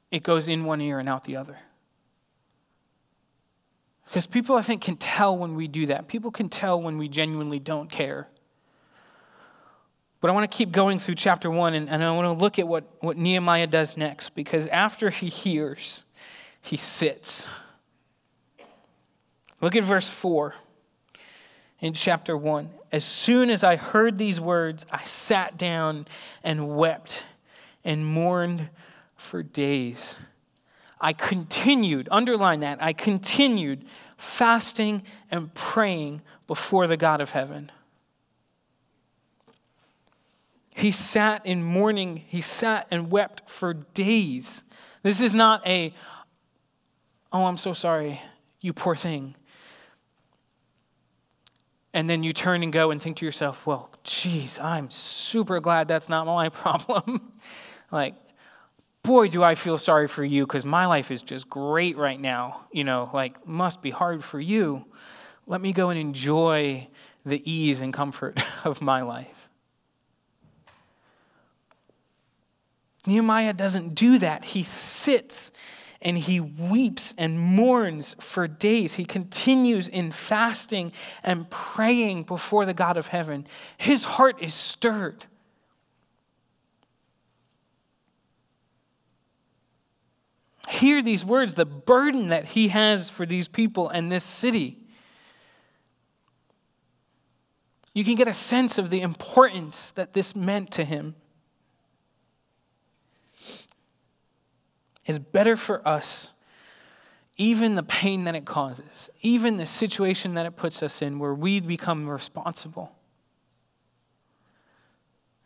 it 0.10 0.24
goes 0.24 0.48
in 0.48 0.66
one 0.66 0.82
ear 0.82 1.00
and 1.00 1.08
out 1.08 1.24
the 1.24 1.38
other. 1.38 1.58
Because 4.06 4.28
people, 4.28 4.58
I 4.58 4.62
think, 4.62 4.82
can 4.82 4.98
tell 4.98 5.38
when 5.38 5.56
we 5.56 5.70
do 5.70 5.86
that. 5.86 6.10
People 6.10 6.32
can 6.32 6.50
tell 6.50 6.82
when 6.82 6.98
we 6.98 7.08
genuinely 7.08 7.60
don't 7.60 7.90
care. 7.90 8.28
But 10.22 10.30
I 10.30 10.34
want 10.34 10.50
to 10.50 10.56
keep 10.56 10.72
going 10.72 11.00
through 11.00 11.16
chapter 11.16 11.50
one, 11.50 11.74
and, 11.74 11.90
and 11.90 12.04
I 12.04 12.12
want 12.12 12.26
to 12.26 12.42
look 12.42 12.60
at 12.60 12.68
what, 12.68 12.84
what 13.00 13.18
Nehemiah 13.18 13.68
does 13.68 13.98
next, 13.98 14.36
because 14.36 14.68
after 14.68 15.10
he 15.10 15.28
hears, 15.28 16.04
he 16.62 16.78
sits. 16.78 17.48
Look 19.62 19.76
at 19.76 19.84
verse 19.84 20.10
4 20.10 20.54
in 21.80 21.94
chapter 21.94 22.38
1. 22.38 22.70
As 22.92 23.04
soon 23.04 23.50
as 23.50 23.64
I 23.64 23.76
heard 23.76 24.20
these 24.20 24.40
words, 24.40 24.86
I 24.92 25.04
sat 25.04 25.58
down 25.58 26.08
and 26.44 26.78
wept 26.78 27.24
and 27.84 28.06
mourned 28.06 28.70
for 29.16 29.42
days. 29.42 30.20
I 31.00 31.14
continued, 31.14 32.08
underline 32.12 32.60
that, 32.60 32.82
I 32.82 32.94
continued 32.94 33.86
fasting 34.18 35.02
and 35.32 35.52
praying 35.56 36.22
before 36.46 36.86
the 36.86 36.98
God 36.98 37.22
of 37.22 37.32
heaven. 37.32 37.72
He 40.72 40.92
sat 40.92 41.46
in 41.46 41.64
mourning, 41.64 42.18
he 42.18 42.42
sat 42.42 42.88
and 42.90 43.12
wept 43.12 43.50
for 43.50 43.74
days. 43.74 44.64
This 45.04 45.22
is 45.22 45.36
not 45.36 45.66
a, 45.68 45.94
oh, 47.32 47.46
I'm 47.46 47.58
so 47.58 47.74
sorry, 47.74 48.22
you 48.60 48.74
poor 48.74 48.96
thing 48.96 49.36
and 51.94 52.10
then 52.10 52.24
you 52.24 52.34
turn 52.34 52.64
and 52.64 52.72
go 52.72 52.92
and 52.92 53.02
think 53.02 53.18
to 53.18 53.26
yourself, 53.26 53.66
well, 53.68 53.90
geez, 54.04 54.58
I'm 54.60 54.90
super 54.90 55.60
glad 55.60 55.88
that's 55.88 56.10
not 56.10 56.26
my 56.26 56.50
problem. 56.50 57.34
like, 57.92 58.16
boy, 59.04 59.28
do 59.28 59.44
I 59.44 59.56
feel 59.56 59.78
sorry 59.78 60.08
for 60.08 60.24
you 60.24 60.46
because 60.46 60.64
my 60.64 60.86
life 60.86 61.12
is 61.12 61.22
just 61.22 61.50
great 61.50 61.98
right 61.98 62.20
now. 62.20 62.62
You 62.72 62.84
know, 62.84 63.10
like, 63.14 63.46
must 63.48 63.82
be 63.82 63.90
hard 63.90 64.24
for 64.24 64.40
you. 64.40 64.86
Let 65.48 65.60
me 65.60 65.74
go 65.74 65.90
and 65.90 66.00
enjoy 66.00 66.88
the 67.26 67.42
ease 67.52 67.82
and 67.82 67.94
comfort 67.94 68.40
of 68.66 68.82
my 68.82 69.02
life. 69.02 69.50
Nehemiah 73.06 73.54
doesn't 73.54 73.96
do 73.96 74.20
that. 74.20 74.46
He 74.46 74.64
sits 74.64 75.52
and 76.02 76.18
he 76.18 76.40
weeps 76.40 77.14
and 77.18 77.40
mourns 77.40 78.16
for 78.20 78.48
days. 78.48 78.96
He 78.96 79.06
continues 79.06 79.88
in 79.88 80.12
fasting 80.12 80.94
and 81.24 81.50
praying 81.50 82.24
before 82.24 82.66
the 82.66 82.74
God 82.74 82.98
of 82.98 83.08
heaven. 83.08 83.46
His 83.78 84.04
heart 84.04 84.42
is 84.42 84.54
stirred. 84.54 85.26
Hear 90.70 91.02
these 91.02 91.26
words, 91.26 91.54
the 91.54 91.66
burden 91.66 92.30
that 92.30 92.46
he 92.46 92.70
has 92.70 93.10
for 93.10 93.26
these 93.26 93.48
people 93.48 93.90
and 93.90 94.12
this 94.12 94.24
city. 94.24 94.78
You 97.94 98.04
can 98.04 98.16
get 98.16 98.28
a 98.28 98.34
sense 98.34 98.78
of 98.78 98.90
the 98.90 99.02
importance 99.02 99.92
that 99.92 100.14
this 100.14 100.36
meant 100.36 100.72
to 100.72 100.86
him. 100.86 101.16
Is 105.06 105.20
better 105.20 105.56
for 105.56 105.86
us, 105.88 106.34
even 107.38 107.76
the 107.76 107.84
pain 107.84 108.26
that 108.26 108.36
it 108.36 108.46
causes, 108.46 109.10
even 109.22 109.58
the 109.58 109.66
situation 109.66 110.36
that 110.36 110.46
it 110.46 110.56
puts 110.56 110.84
us 110.84 111.02
in 111.02 111.20
where 111.20 111.34
we 111.34 111.60
become 111.60 112.10
responsible. 112.10 112.96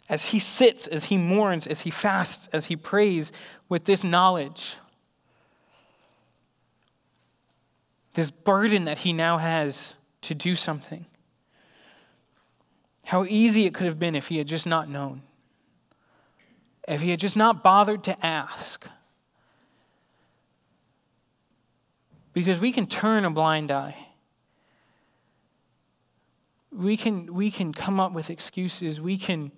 As 0.07 0.27
he 0.27 0.39
sits, 0.39 0.87
as 0.87 1.05
he 1.05 1.17
mourns, 1.17 1.65
as 1.65 1.81
he 1.81 1.89
fasts, 1.89 2.47
as 2.53 2.65
he 2.65 2.75
prays 2.75 3.31
with 3.69 3.85
this 3.85 4.03
knowledge, 4.03 4.77
this 8.13 8.31
burden 8.31 8.85
that 8.85 8.99
he 8.99 9.13
now 9.13 9.37
has 9.37 9.95
to 10.21 10.35
do 10.35 10.55
something. 10.55 11.05
How 13.03 13.23
easy 13.25 13.65
it 13.65 13.73
could 13.73 13.85
have 13.85 13.99
been 13.99 14.15
if 14.15 14.27
he 14.27 14.37
had 14.37 14.47
just 14.47 14.65
not 14.65 14.89
known, 14.89 15.21
if 16.87 17.01
he 17.01 17.11
had 17.11 17.19
just 17.19 17.35
not 17.35 17.63
bothered 17.63 18.03
to 18.05 18.25
ask. 18.25 18.87
Because 22.35 22.59
we 22.59 22.73
can 22.73 22.85
turn 22.85 23.23
a 23.23 23.31
blind 23.31 23.71
eye. 23.71 23.95
We 26.69 26.97
can, 26.97 27.33
we 27.33 27.49
can 27.49 27.71
come 27.71 27.97
up 27.97 28.11
with 28.11 28.29
excuses. 28.29 28.99
We 28.99 29.17
can, 29.17 29.53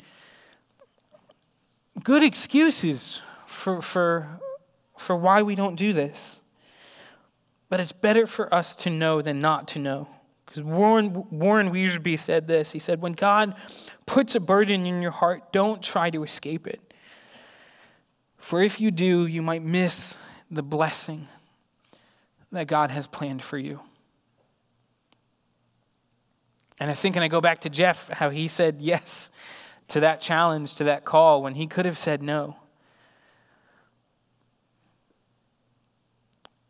good 2.03 2.21
excuses 2.21 3.23
for, 3.47 3.81
for, 3.81 4.39
for 4.95 5.17
why 5.17 5.41
we 5.41 5.55
don't 5.55 5.75
do 5.75 5.91
this. 5.91 6.43
But 7.67 7.79
it's 7.79 7.91
better 7.91 8.27
for 8.27 8.53
us 8.53 8.75
to 8.77 8.91
know 8.91 9.23
than 9.23 9.39
not 9.39 9.67
to 9.69 9.79
know. 9.79 10.07
Because 10.45 10.61
Warren, 10.61 11.25
Warren 11.31 11.71
Wiersbe 11.71 12.17
said 12.19 12.47
this. 12.47 12.73
He 12.73 12.79
said, 12.79 13.01
When 13.01 13.13
God 13.13 13.55
puts 14.05 14.35
a 14.35 14.39
burden 14.39 14.85
in 14.85 15.01
your 15.01 15.11
heart, 15.11 15.51
don't 15.51 15.81
try 15.81 16.11
to 16.11 16.21
escape 16.21 16.67
it. 16.67 16.93
For 18.37 18.61
if 18.61 18.79
you 18.79 18.91
do, 18.91 19.25
you 19.25 19.41
might 19.41 19.63
miss 19.63 20.15
the 20.51 20.61
blessing 20.61 21.27
that 22.51 22.67
God 22.67 22.91
has 22.91 23.07
planned 23.07 23.41
for 23.41 23.57
you. 23.57 23.79
And 26.79 26.91
I 26.91 26.93
think, 26.93 27.15
and 27.15 27.23
I 27.23 27.27
go 27.27 27.41
back 27.41 27.59
to 27.59 27.69
Jeff, 27.69 28.07
how 28.09 28.29
he 28.29 28.47
said 28.47 28.77
yes 28.79 29.31
to 29.89 30.01
that 30.01 30.21
challenge, 30.21 30.75
to 30.75 30.85
that 30.85 31.05
call, 31.05 31.41
when 31.41 31.55
he 31.55 31.67
could 31.67 31.85
have 31.85 31.97
said 31.97 32.21
no. 32.21 32.55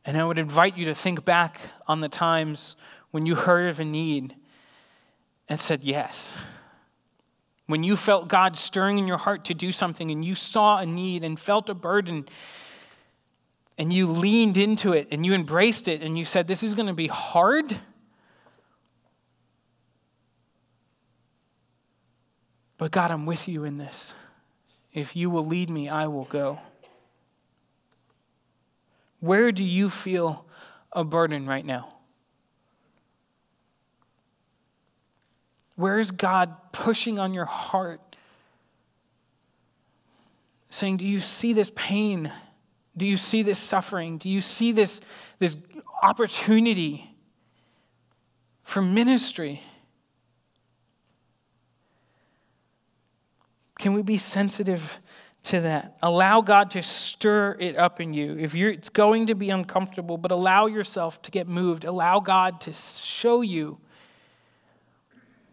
And 0.05 0.17
I 0.17 0.23
would 0.23 0.39
invite 0.39 0.77
you 0.77 0.85
to 0.85 0.95
think 0.95 1.25
back 1.25 1.59
on 1.87 1.99
the 1.99 2.07
times 2.07 2.77
when 3.11 3.25
you 3.25 3.35
heard 3.35 3.69
of 3.69 3.81
a 3.81 3.85
need 3.85 4.35
and 5.49 5.59
said 5.59 5.83
yes. 5.83 6.33
When 7.65 7.83
you 7.83 7.97
felt 7.97 8.29
God 8.29 8.55
stirring 8.55 8.97
in 8.97 9.07
your 9.07 9.17
heart 9.17 9.43
to 9.45 9.53
do 9.53 9.73
something 9.73 10.09
and 10.09 10.23
you 10.23 10.35
saw 10.35 10.77
a 10.77 10.85
need 10.85 11.25
and 11.25 11.37
felt 11.37 11.69
a 11.69 11.73
burden 11.73 12.25
and 13.77 13.93
you 13.93 14.07
leaned 14.07 14.57
into 14.57 14.93
it 14.93 15.07
and 15.11 15.25
you 15.25 15.33
embraced 15.33 15.87
it 15.87 16.01
and 16.01 16.17
you 16.17 16.25
said, 16.25 16.47
This 16.47 16.63
is 16.63 16.73
going 16.73 16.87
to 16.87 16.93
be 16.93 17.07
hard. 17.07 17.77
But 22.77 22.91
God, 22.91 23.11
I'm 23.11 23.25
with 23.25 23.47
you 23.47 23.63
in 23.63 23.77
this. 23.77 24.13
If 24.93 25.15
you 25.15 25.29
will 25.29 25.45
lead 25.45 25.69
me, 25.69 25.89
I 25.89 26.07
will 26.07 26.25
go. 26.25 26.59
Where 29.19 29.51
do 29.51 29.63
you 29.63 29.89
feel 29.89 30.45
a 30.91 31.03
burden 31.03 31.47
right 31.47 31.65
now? 31.65 31.93
Where 35.75 35.99
is 35.99 36.11
God 36.11 36.55
pushing 36.71 37.19
on 37.19 37.33
your 37.33 37.45
heart? 37.45 38.01
Saying, 40.69 40.97
Do 40.97 41.05
you 41.05 41.19
see 41.19 41.53
this 41.53 41.71
pain? 41.75 42.31
Do 42.97 43.05
you 43.05 43.17
see 43.17 43.43
this 43.43 43.59
suffering? 43.59 44.17
Do 44.17 44.29
you 44.29 44.41
see 44.41 44.71
this, 44.71 45.01
this 45.39 45.55
opportunity 46.01 47.15
for 48.63 48.81
ministry? 48.81 49.61
Can 53.79 53.93
we 53.93 54.01
be 54.01 54.17
sensitive 54.17 54.97
to 55.43 55.61
that? 55.61 55.97
Allow 56.01 56.41
God 56.41 56.71
to 56.71 56.81
stir 56.81 57.55
it 57.59 57.77
up 57.77 58.01
in 58.01 58.13
you. 58.13 58.35
If 58.37 58.55
you're, 58.55 58.71
it's 58.71 58.89
going 58.89 59.27
to 59.27 59.35
be 59.35 59.51
uncomfortable, 59.51 60.17
but 60.17 60.31
allow 60.31 60.65
yourself 60.65 61.21
to 61.21 61.31
get 61.31 61.47
moved. 61.47 61.85
Allow 61.85 62.19
God 62.19 62.59
to 62.61 62.73
show 62.73 63.41
you 63.41 63.77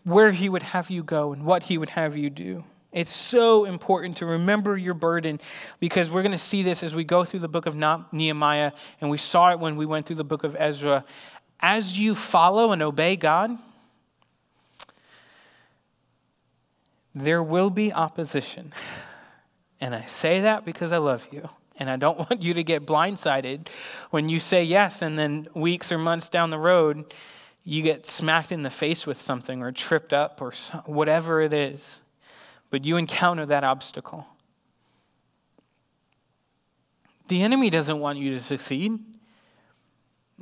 where 0.04 0.32
He 0.32 0.48
would 0.48 0.62
have 0.62 0.90
you 0.90 1.02
go 1.02 1.32
and 1.32 1.44
what 1.44 1.64
He 1.64 1.76
would 1.76 1.90
have 1.90 2.16
you 2.16 2.30
do. 2.30 2.64
It's 2.94 3.12
so 3.12 3.64
important 3.64 4.18
to 4.18 4.26
remember 4.26 4.76
your 4.76 4.94
burden 4.94 5.40
because 5.80 6.08
we're 6.08 6.22
going 6.22 6.30
to 6.30 6.38
see 6.38 6.62
this 6.62 6.84
as 6.84 6.94
we 6.94 7.02
go 7.02 7.24
through 7.24 7.40
the 7.40 7.48
book 7.48 7.66
of 7.66 7.74
Nehemiah, 7.74 8.70
and 9.00 9.10
we 9.10 9.18
saw 9.18 9.50
it 9.50 9.58
when 9.58 9.74
we 9.74 9.84
went 9.84 10.06
through 10.06 10.16
the 10.16 10.24
book 10.24 10.44
of 10.44 10.54
Ezra. 10.56 11.04
As 11.58 11.98
you 11.98 12.14
follow 12.14 12.70
and 12.70 12.80
obey 12.82 13.16
God, 13.16 13.58
there 17.16 17.42
will 17.42 17.68
be 17.68 17.92
opposition. 17.92 18.72
And 19.80 19.92
I 19.92 20.04
say 20.04 20.42
that 20.42 20.64
because 20.64 20.92
I 20.92 20.98
love 20.98 21.26
you. 21.32 21.48
And 21.76 21.90
I 21.90 21.96
don't 21.96 22.16
want 22.30 22.42
you 22.42 22.54
to 22.54 22.62
get 22.62 22.86
blindsided 22.86 23.66
when 24.10 24.28
you 24.28 24.38
say 24.38 24.62
yes, 24.62 25.02
and 25.02 25.18
then 25.18 25.48
weeks 25.52 25.90
or 25.90 25.98
months 25.98 26.28
down 26.28 26.50
the 26.50 26.60
road, 26.60 27.12
you 27.64 27.82
get 27.82 28.06
smacked 28.06 28.52
in 28.52 28.62
the 28.62 28.70
face 28.70 29.04
with 29.04 29.20
something 29.20 29.62
or 29.62 29.72
tripped 29.72 30.12
up 30.12 30.40
or 30.40 30.52
whatever 30.86 31.40
it 31.40 31.52
is 31.52 32.02
but 32.74 32.84
you 32.84 32.96
encounter 32.96 33.46
that 33.46 33.62
obstacle. 33.62 34.26
The 37.28 37.40
enemy 37.40 37.70
doesn't 37.70 38.00
want 38.00 38.18
you 38.18 38.32
to 38.34 38.40
succeed. 38.40 38.98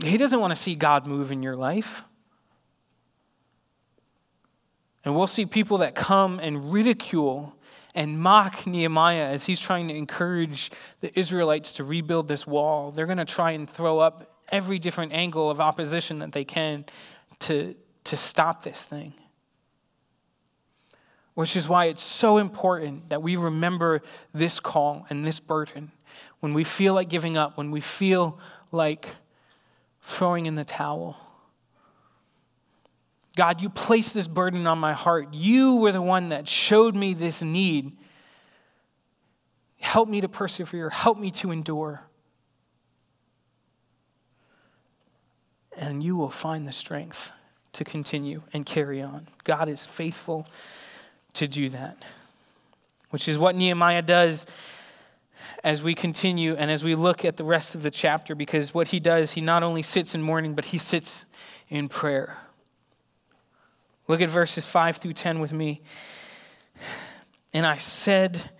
He 0.02 0.16
doesn't 0.16 0.40
want 0.40 0.50
to 0.50 0.56
see 0.56 0.74
God 0.74 1.06
move 1.06 1.30
in 1.30 1.42
your 1.42 1.52
life. 1.52 2.04
And 5.04 5.14
we'll 5.14 5.26
see 5.26 5.44
people 5.44 5.76
that 5.76 5.94
come 5.94 6.38
and 6.38 6.72
ridicule 6.72 7.54
and 7.94 8.18
mock 8.18 8.66
Nehemiah 8.66 9.26
as 9.26 9.44
he's 9.44 9.60
trying 9.60 9.88
to 9.88 9.94
encourage 9.94 10.72
the 11.02 11.12
Israelites 11.18 11.72
to 11.72 11.84
rebuild 11.84 12.28
this 12.28 12.46
wall. 12.46 12.92
They're 12.92 13.04
going 13.04 13.18
to 13.18 13.26
try 13.26 13.50
and 13.50 13.68
throw 13.68 13.98
up 13.98 14.38
every 14.48 14.78
different 14.78 15.12
angle 15.12 15.50
of 15.50 15.60
opposition 15.60 16.20
that 16.20 16.32
they 16.32 16.46
can 16.46 16.86
to, 17.40 17.74
to 18.04 18.16
stop 18.16 18.62
this 18.62 18.86
thing 18.86 19.12
which 21.34 21.56
is 21.56 21.68
why 21.68 21.86
it's 21.86 22.02
so 22.02 22.38
important 22.38 23.08
that 23.08 23.22
we 23.22 23.36
remember 23.36 24.02
this 24.34 24.60
call 24.60 25.06
and 25.08 25.24
this 25.24 25.40
burden. 25.40 25.90
When 26.40 26.52
we 26.54 26.64
feel 26.64 26.94
like 26.94 27.08
giving 27.08 27.36
up, 27.36 27.56
when 27.56 27.70
we 27.70 27.80
feel 27.80 28.38
like 28.70 29.08
throwing 30.00 30.46
in 30.46 30.56
the 30.56 30.64
towel. 30.64 31.16
God, 33.34 33.62
you 33.62 33.70
placed 33.70 34.12
this 34.12 34.28
burden 34.28 34.66
on 34.66 34.78
my 34.78 34.92
heart. 34.92 35.32
You 35.32 35.76
were 35.76 35.92
the 35.92 36.02
one 36.02 36.30
that 36.30 36.48
showed 36.48 36.94
me 36.94 37.14
this 37.14 37.40
need. 37.40 37.96
Help 39.78 40.08
me 40.08 40.20
to 40.20 40.28
persevere, 40.28 40.90
help 40.90 41.18
me 41.18 41.30
to 41.30 41.50
endure. 41.50 42.02
And 45.74 46.02
you 46.02 46.16
will 46.16 46.30
find 46.30 46.68
the 46.68 46.72
strength 46.72 47.32
to 47.72 47.84
continue 47.84 48.42
and 48.52 48.66
carry 48.66 49.00
on. 49.00 49.26
God 49.44 49.70
is 49.70 49.86
faithful 49.86 50.46
to 51.34 51.48
do 51.48 51.68
that, 51.70 51.96
which 53.10 53.28
is 53.28 53.38
what 53.38 53.56
Nehemiah 53.56 54.02
does 54.02 54.46
as 55.64 55.82
we 55.82 55.94
continue 55.94 56.54
and 56.56 56.70
as 56.70 56.82
we 56.82 56.94
look 56.94 57.24
at 57.24 57.36
the 57.36 57.44
rest 57.44 57.74
of 57.74 57.82
the 57.82 57.90
chapter, 57.90 58.34
because 58.34 58.74
what 58.74 58.88
he 58.88 59.00
does, 59.00 59.32
he 59.32 59.40
not 59.40 59.62
only 59.62 59.82
sits 59.82 60.14
in 60.14 60.22
mourning, 60.22 60.54
but 60.54 60.66
he 60.66 60.78
sits 60.78 61.24
in 61.68 61.88
prayer. 61.88 62.36
Look 64.08 64.20
at 64.20 64.28
verses 64.28 64.66
5 64.66 64.96
through 64.96 65.12
10 65.14 65.40
with 65.40 65.52
me. 65.52 65.80
And 67.52 67.64
I 67.64 67.76
said, 67.76 68.50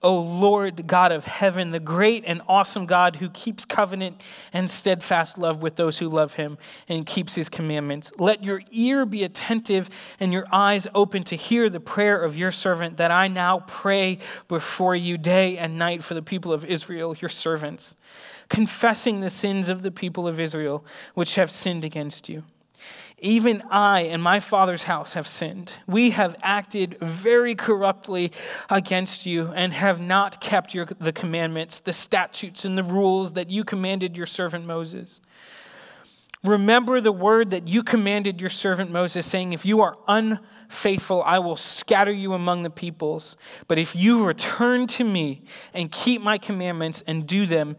O 0.00 0.20
Lord 0.20 0.86
God 0.86 1.10
of 1.10 1.24
heaven, 1.24 1.70
the 1.70 1.80
great 1.80 2.22
and 2.24 2.40
awesome 2.46 2.86
God 2.86 3.16
who 3.16 3.28
keeps 3.30 3.64
covenant 3.64 4.22
and 4.52 4.70
steadfast 4.70 5.38
love 5.38 5.60
with 5.60 5.74
those 5.74 5.98
who 5.98 6.08
love 6.08 6.34
him 6.34 6.56
and 6.88 7.04
keeps 7.04 7.34
his 7.34 7.48
commandments, 7.48 8.12
let 8.16 8.44
your 8.44 8.62
ear 8.70 9.04
be 9.04 9.24
attentive 9.24 9.90
and 10.20 10.32
your 10.32 10.46
eyes 10.52 10.86
open 10.94 11.24
to 11.24 11.36
hear 11.36 11.68
the 11.68 11.80
prayer 11.80 12.22
of 12.22 12.36
your 12.36 12.52
servant 12.52 12.98
that 12.98 13.10
I 13.10 13.26
now 13.26 13.64
pray 13.66 14.18
before 14.46 14.94
you 14.94 15.18
day 15.18 15.58
and 15.58 15.78
night 15.78 16.04
for 16.04 16.14
the 16.14 16.22
people 16.22 16.52
of 16.52 16.64
Israel, 16.64 17.16
your 17.20 17.28
servants, 17.28 17.96
confessing 18.48 19.18
the 19.18 19.30
sins 19.30 19.68
of 19.68 19.82
the 19.82 19.90
people 19.90 20.28
of 20.28 20.38
Israel 20.38 20.84
which 21.14 21.34
have 21.34 21.50
sinned 21.50 21.84
against 21.84 22.28
you. 22.28 22.44
Even 23.20 23.62
I 23.70 24.02
and 24.02 24.22
my 24.22 24.38
father's 24.38 24.84
house 24.84 25.14
have 25.14 25.26
sinned. 25.26 25.72
We 25.86 26.10
have 26.10 26.36
acted 26.42 26.98
very 27.00 27.54
corruptly 27.54 28.32
against 28.70 29.26
you 29.26 29.48
and 29.48 29.72
have 29.72 30.00
not 30.00 30.40
kept 30.40 30.72
your, 30.72 30.86
the 30.86 31.12
commandments, 31.12 31.80
the 31.80 31.92
statutes, 31.92 32.64
and 32.64 32.78
the 32.78 32.84
rules 32.84 33.32
that 33.32 33.50
you 33.50 33.64
commanded 33.64 34.16
your 34.16 34.26
servant 34.26 34.66
Moses. 34.66 35.20
Remember 36.44 37.00
the 37.00 37.12
word 37.12 37.50
that 37.50 37.66
you 37.66 37.82
commanded 37.82 38.40
your 38.40 38.50
servant 38.50 38.90
Moses, 38.92 39.26
saying, 39.26 39.52
If 39.52 39.66
you 39.66 39.80
are 39.80 39.98
unfaithful, 40.06 41.22
I 41.24 41.40
will 41.40 41.56
scatter 41.56 42.12
you 42.12 42.32
among 42.32 42.62
the 42.62 42.70
peoples. 42.70 43.36
But 43.66 43.78
if 43.78 43.96
you 43.96 44.24
return 44.24 44.86
to 44.88 45.04
me 45.04 45.42
and 45.74 45.90
keep 45.90 46.22
my 46.22 46.38
commandments 46.38 47.02
and 47.08 47.26
do 47.26 47.44
them, 47.44 47.76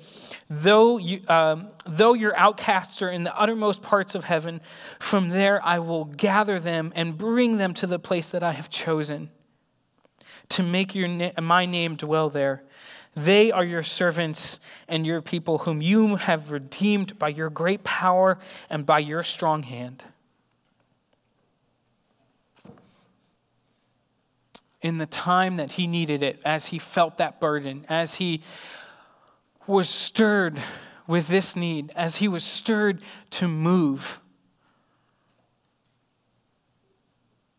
though, 0.49 0.97
you, 0.97 1.21
um, 1.29 1.69
though 1.85 2.13
your 2.13 2.35
outcasts 2.35 3.01
are 3.01 3.09
in 3.09 3.23
the 3.23 3.37
uttermost 3.39 3.81
parts 3.81 4.13
of 4.13 4.25
heaven, 4.25 4.59
from 4.99 5.29
there 5.29 5.63
I 5.65 5.79
will 5.79 6.05
gather 6.05 6.59
them 6.59 6.91
and 6.95 7.17
bring 7.17 7.57
them 7.57 7.73
to 7.75 7.87
the 7.87 7.99
place 7.99 8.29
that 8.31 8.43
I 8.43 8.51
have 8.51 8.69
chosen 8.69 9.29
to 10.49 10.63
make 10.63 10.95
your 10.95 11.07
na- 11.07 11.31
my 11.41 11.65
name 11.65 11.95
dwell 11.95 12.29
there. 12.29 12.63
They 13.15 13.51
are 13.51 13.63
your 13.63 13.83
servants 13.83 14.59
and 14.87 15.05
your 15.05 15.21
people, 15.21 15.59
whom 15.59 15.81
you 15.81 16.15
have 16.15 16.51
redeemed 16.51 17.17
by 17.19 17.29
your 17.29 17.49
great 17.49 17.83
power 17.83 18.37
and 18.69 18.85
by 18.85 18.99
your 18.99 19.23
strong 19.23 19.63
hand. 19.63 20.03
In 24.81 24.97
the 24.97 25.05
time 25.05 25.57
that 25.57 25.73
he 25.73 25.87
needed 25.87 26.23
it, 26.23 26.39
as 26.45 26.67
he 26.67 26.79
felt 26.79 27.17
that 27.17 27.39
burden, 27.39 27.85
as 27.89 28.15
he 28.15 28.41
was 29.67 29.89
stirred 29.89 30.61
with 31.05 31.27
this 31.27 31.55
need, 31.55 31.91
as 31.95 32.17
he 32.17 32.27
was 32.27 32.43
stirred 32.43 33.01
to 33.31 33.47
move, 33.47 34.19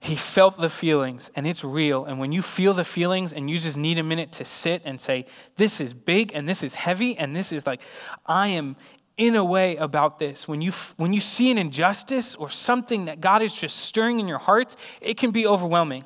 He 0.00 0.16
felt 0.16 0.58
the 0.58 0.70
feelings, 0.70 1.30
and 1.36 1.46
it's 1.46 1.62
real. 1.62 2.06
And 2.06 2.18
when 2.18 2.32
you 2.32 2.40
feel 2.40 2.72
the 2.72 2.84
feelings 2.84 3.34
and 3.34 3.50
you 3.50 3.58
just 3.58 3.76
need 3.76 3.98
a 3.98 4.02
minute 4.02 4.32
to 4.32 4.46
sit 4.46 4.80
and 4.86 4.98
say, 4.98 5.26
This 5.56 5.78
is 5.80 5.92
big, 5.92 6.32
and 6.34 6.48
this 6.48 6.62
is 6.62 6.74
heavy, 6.74 7.16
and 7.18 7.36
this 7.36 7.52
is 7.52 7.66
like, 7.66 7.82
I 8.24 8.48
am 8.48 8.76
in 9.18 9.36
a 9.36 9.44
way 9.44 9.76
about 9.76 10.18
this. 10.18 10.48
When 10.48 10.62
you, 10.62 10.72
when 10.96 11.12
you 11.12 11.20
see 11.20 11.50
an 11.50 11.58
injustice 11.58 12.34
or 12.34 12.48
something 12.48 13.04
that 13.04 13.20
God 13.20 13.42
is 13.42 13.52
just 13.52 13.76
stirring 13.76 14.18
in 14.18 14.26
your 14.26 14.38
heart, 14.38 14.74
it 15.02 15.18
can 15.18 15.30
be 15.30 15.46
overwhelming. 15.46 16.04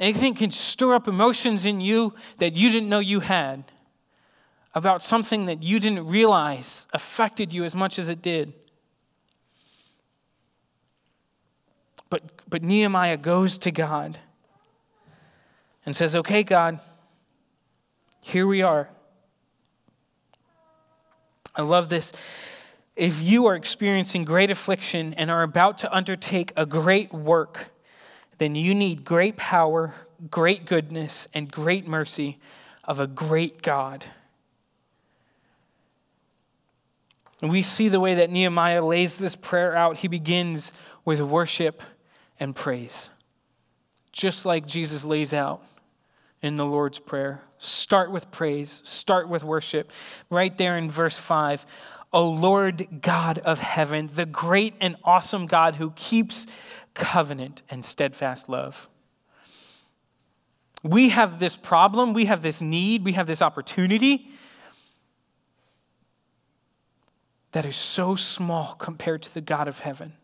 Anything 0.00 0.34
can 0.34 0.50
stir 0.50 0.94
up 0.94 1.06
emotions 1.06 1.64
in 1.64 1.80
you 1.80 2.14
that 2.38 2.56
you 2.56 2.70
didn't 2.72 2.88
know 2.88 2.98
you 2.98 3.20
had 3.20 3.70
about 4.74 5.02
something 5.02 5.44
that 5.44 5.62
you 5.62 5.78
didn't 5.78 6.08
realize 6.08 6.86
affected 6.92 7.52
you 7.52 7.62
as 7.62 7.76
much 7.76 7.98
as 8.00 8.08
it 8.08 8.20
did. 8.20 8.52
But, 12.52 12.62
Nehemiah 12.62 13.16
goes 13.16 13.56
to 13.60 13.70
God 13.70 14.18
and 15.86 15.96
says, 15.96 16.14
Okay, 16.14 16.42
God, 16.42 16.80
here 18.20 18.46
we 18.46 18.60
are. 18.60 18.90
I 21.56 21.62
love 21.62 21.88
this. 21.88 22.12
If 22.94 23.22
you 23.22 23.46
are 23.46 23.54
experiencing 23.54 24.26
great 24.26 24.50
affliction 24.50 25.14
and 25.14 25.30
are 25.30 25.42
about 25.42 25.78
to 25.78 25.96
undertake 25.96 26.52
a 26.54 26.66
great 26.66 27.10
work, 27.10 27.70
then 28.36 28.54
you 28.54 28.74
need 28.74 29.02
great 29.02 29.38
power, 29.38 29.94
great 30.30 30.66
goodness, 30.66 31.28
and 31.32 31.50
great 31.50 31.88
mercy 31.88 32.38
of 32.84 33.00
a 33.00 33.06
great 33.06 33.62
God. 33.62 34.04
And 37.40 37.50
we 37.50 37.62
see 37.62 37.88
the 37.88 37.98
way 37.98 38.16
that 38.16 38.28
Nehemiah 38.28 38.84
lays 38.84 39.16
this 39.16 39.36
prayer 39.36 39.74
out. 39.74 39.96
He 39.96 40.08
begins 40.08 40.74
with 41.06 41.22
worship 41.22 41.82
and 42.42 42.56
praise. 42.56 43.08
Just 44.10 44.44
like 44.44 44.66
Jesus 44.66 45.04
lays 45.04 45.32
out 45.32 45.64
in 46.42 46.56
the 46.56 46.66
Lord's 46.66 46.98
Prayer. 46.98 47.40
Start 47.56 48.10
with 48.10 48.32
praise, 48.32 48.82
start 48.84 49.28
with 49.28 49.44
worship. 49.44 49.92
Right 50.28 50.56
there 50.58 50.76
in 50.76 50.90
verse 50.90 51.16
5 51.16 51.64
O 52.12 52.28
Lord 52.28 53.00
God 53.00 53.38
of 53.38 53.58
heaven, 53.60 54.10
the 54.12 54.26
great 54.26 54.74
and 54.80 54.96
awesome 55.04 55.46
God 55.46 55.76
who 55.76 55.92
keeps 55.92 56.46
covenant 56.94 57.62
and 57.70 57.84
steadfast 57.84 58.48
love. 58.48 58.88
We 60.82 61.10
have 61.10 61.38
this 61.38 61.56
problem, 61.56 62.12
we 62.12 62.24
have 62.24 62.42
this 62.42 62.60
need, 62.60 63.04
we 63.04 63.12
have 63.12 63.28
this 63.28 63.40
opportunity 63.40 64.30
that 67.52 67.64
is 67.64 67.76
so 67.76 68.16
small 68.16 68.74
compared 68.74 69.22
to 69.22 69.32
the 69.32 69.40
God 69.40 69.68
of 69.68 69.78
heaven. 69.78 70.14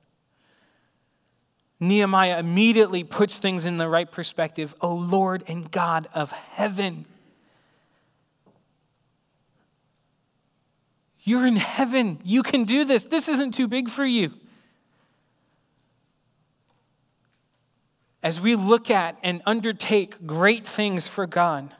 Nehemiah 1.80 2.38
immediately 2.38 3.04
puts 3.04 3.38
things 3.38 3.64
in 3.64 3.78
the 3.78 3.88
right 3.88 4.10
perspective. 4.10 4.74
O 4.80 4.94
Lord 4.94 5.44
and 5.46 5.70
God 5.70 6.08
of 6.12 6.32
heaven. 6.32 7.04
You're 11.22 11.46
in 11.46 11.56
heaven. 11.56 12.18
You 12.24 12.42
can 12.42 12.64
do 12.64 12.84
this. 12.84 13.04
This 13.04 13.28
isn't 13.28 13.52
too 13.52 13.68
big 13.68 13.88
for 13.88 14.04
you. 14.04 14.32
As 18.22 18.40
we 18.40 18.56
look 18.56 18.90
at 18.90 19.16
and 19.22 19.42
undertake 19.46 20.26
great 20.26 20.66
things 20.66 21.06
for 21.06 21.26
God, 21.26 21.72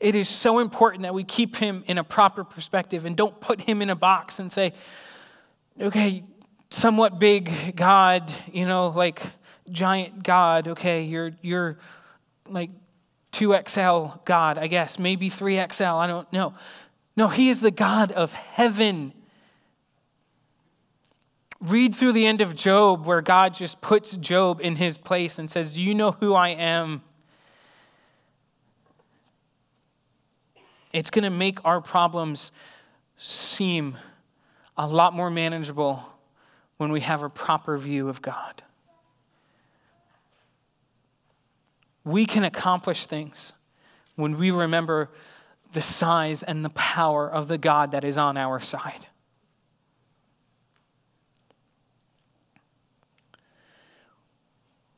it 0.00 0.14
is 0.14 0.28
so 0.28 0.58
important 0.58 1.02
that 1.02 1.12
we 1.12 1.22
keep 1.22 1.56
him 1.56 1.84
in 1.86 1.98
a 1.98 2.04
proper 2.04 2.44
perspective 2.44 3.04
and 3.04 3.16
don't 3.16 3.38
put 3.40 3.60
him 3.60 3.82
in 3.82 3.90
a 3.90 3.94
box 3.94 4.38
and 4.38 4.50
say, 4.50 4.72
okay, 5.80 6.24
somewhat 6.72 7.18
big 7.18 7.76
God, 7.76 8.32
you 8.52 8.66
know, 8.66 8.88
like 8.88 9.22
giant 9.70 10.22
God, 10.22 10.68
okay, 10.68 11.04
you're, 11.04 11.32
you're 11.42 11.78
like 12.48 12.70
2XL 13.32 14.24
God, 14.24 14.58
I 14.58 14.66
guess, 14.66 14.98
maybe 14.98 15.30
3XL, 15.30 15.94
I 15.94 16.06
don't 16.06 16.30
know. 16.32 16.54
No, 17.16 17.28
He 17.28 17.50
is 17.50 17.60
the 17.60 17.70
God 17.70 18.10
of 18.12 18.32
heaven. 18.32 19.12
Read 21.60 21.94
through 21.94 22.12
the 22.12 22.26
end 22.26 22.40
of 22.40 22.56
Job 22.56 23.06
where 23.06 23.20
God 23.20 23.54
just 23.54 23.80
puts 23.80 24.16
Job 24.16 24.60
in 24.60 24.74
his 24.74 24.98
place 24.98 25.38
and 25.38 25.48
says, 25.48 25.72
Do 25.72 25.80
you 25.80 25.94
know 25.94 26.10
who 26.10 26.34
I 26.34 26.48
am? 26.48 27.02
It's 30.92 31.08
going 31.08 31.22
to 31.22 31.30
make 31.30 31.64
our 31.64 31.80
problems 31.80 32.50
seem 33.16 33.96
a 34.76 34.88
lot 34.88 35.14
more 35.14 35.30
manageable 35.30 36.04
when 36.76 36.92
we 36.92 37.00
have 37.00 37.22
a 37.22 37.28
proper 37.28 37.76
view 37.76 38.08
of 38.08 38.22
God. 38.22 38.62
We 42.04 42.26
can 42.26 42.44
accomplish 42.44 43.06
things 43.06 43.54
when 44.16 44.36
we 44.38 44.50
remember 44.50 45.10
the 45.72 45.82
size 45.82 46.42
and 46.42 46.64
the 46.64 46.70
power 46.70 47.30
of 47.30 47.48
the 47.48 47.58
God 47.58 47.92
that 47.92 48.04
is 48.04 48.18
on 48.18 48.36
our 48.36 48.60
side. 48.60 49.06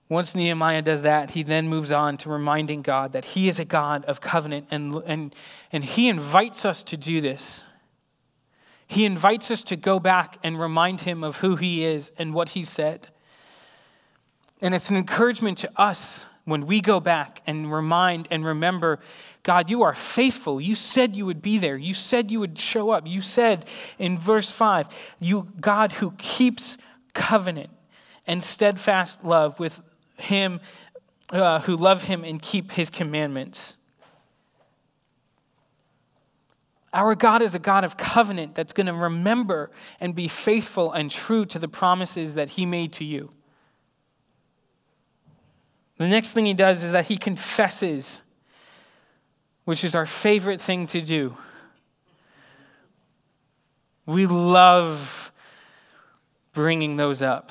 Once 0.09 0.35
Nehemiah 0.35 0.83
does 0.83 1.03
that, 1.03 1.33
he 1.33 1.43
then 1.43 1.69
moves 1.69 1.91
on 1.91 2.17
to 2.19 2.29
reminding 2.29 2.83
God 2.83 3.13
that 3.13 3.25
he 3.25 3.49
is 3.49 3.59
a 3.59 3.65
God 3.65 4.05
of 4.05 4.21
covenant, 4.21 4.67
and, 4.71 4.95
and, 5.07 5.35
and 5.73 5.83
he 5.83 6.09
invites 6.09 6.65
us 6.65 6.83
to 6.85 6.97
do 6.97 7.21
this. 7.21 7.65
He 8.95 9.05
invites 9.05 9.51
us 9.51 9.65
to 9.65 9.77
go 9.77 9.99
back 9.99 10.39
and 10.45 10.59
remind 10.59 11.01
him 11.01 11.25
of 11.25 11.39
who 11.39 11.57
he 11.57 11.85
is 11.85 12.13
and 12.17 12.33
what 12.33 12.51
he 12.51 12.63
said. 12.63 13.09
And 14.61 14.73
it's 14.73 14.89
an 14.89 14.97
encouragement 14.97 15.59
to 15.59 15.71
us 15.75 16.27
when 16.45 16.65
we 16.65 16.81
go 16.81 17.01
back 17.01 17.43
and 17.45 17.73
remind 17.73 18.29
and 18.31 18.45
remember 18.45 19.01
God, 19.43 19.69
you 19.69 19.83
are 19.83 19.95
faithful. 19.95 20.61
You 20.61 20.77
said 20.77 21.17
you 21.17 21.27
would 21.27 21.43
be 21.43 21.59
there. 21.59 21.77
You 21.77 21.93
said 21.93 22.31
you 22.31 22.39
would 22.39 22.57
show 22.57 22.91
up. 22.91 23.05
You 23.05 23.21
said 23.21 23.67
in 23.99 24.17
verse 24.17 24.53
5, 24.53 24.89
you 25.19 25.49
God 25.61 25.91
who 25.91 26.13
keeps 26.13 26.79
covenant 27.15 27.71
and 28.29 28.45
steadfast 28.45 29.25
love 29.25 29.59
with 29.59 29.83
him 30.19 30.61
uh, 31.31 31.59
who 31.61 31.77
love 31.77 32.05
him 32.05 32.23
and 32.23 32.41
keep 32.41 32.71
his 32.71 32.91
commandments. 32.91 33.77
Our 36.95 37.15
God 37.17 37.43
is 37.43 37.55
a 37.55 37.59
God 37.59 37.83
of 37.83 37.97
covenant 37.97 38.55
that's 38.55 38.73
going 38.73 38.87
to 38.87 38.95
remember 38.95 39.71
and 40.01 40.15
be 40.15 40.29
faithful 40.29 40.93
and 40.93 41.11
true 41.11 41.45
to 41.47 41.59
the 41.59 41.69
promises 41.69 42.37
that 42.37 42.51
He 42.51 42.65
made 42.65 42.93
to 42.95 43.05
you. 43.05 43.31
The 45.99 46.09
next 46.09 46.33
thing 46.33 46.47
He 46.47 46.55
does 46.55 46.85
is 46.85 46.93
that 46.93 47.07
He 47.07 47.17
confesses 47.17 48.23
which 49.65 49.83
is 49.83 49.97
our 49.97 50.07
favorite 50.07 50.61
thing 50.61 50.87
to 50.87 51.01
do. 51.01 51.37
We 54.07 54.27
love 54.27 55.33
bringing 56.53 56.97
those 56.97 57.23
up. 57.23 57.51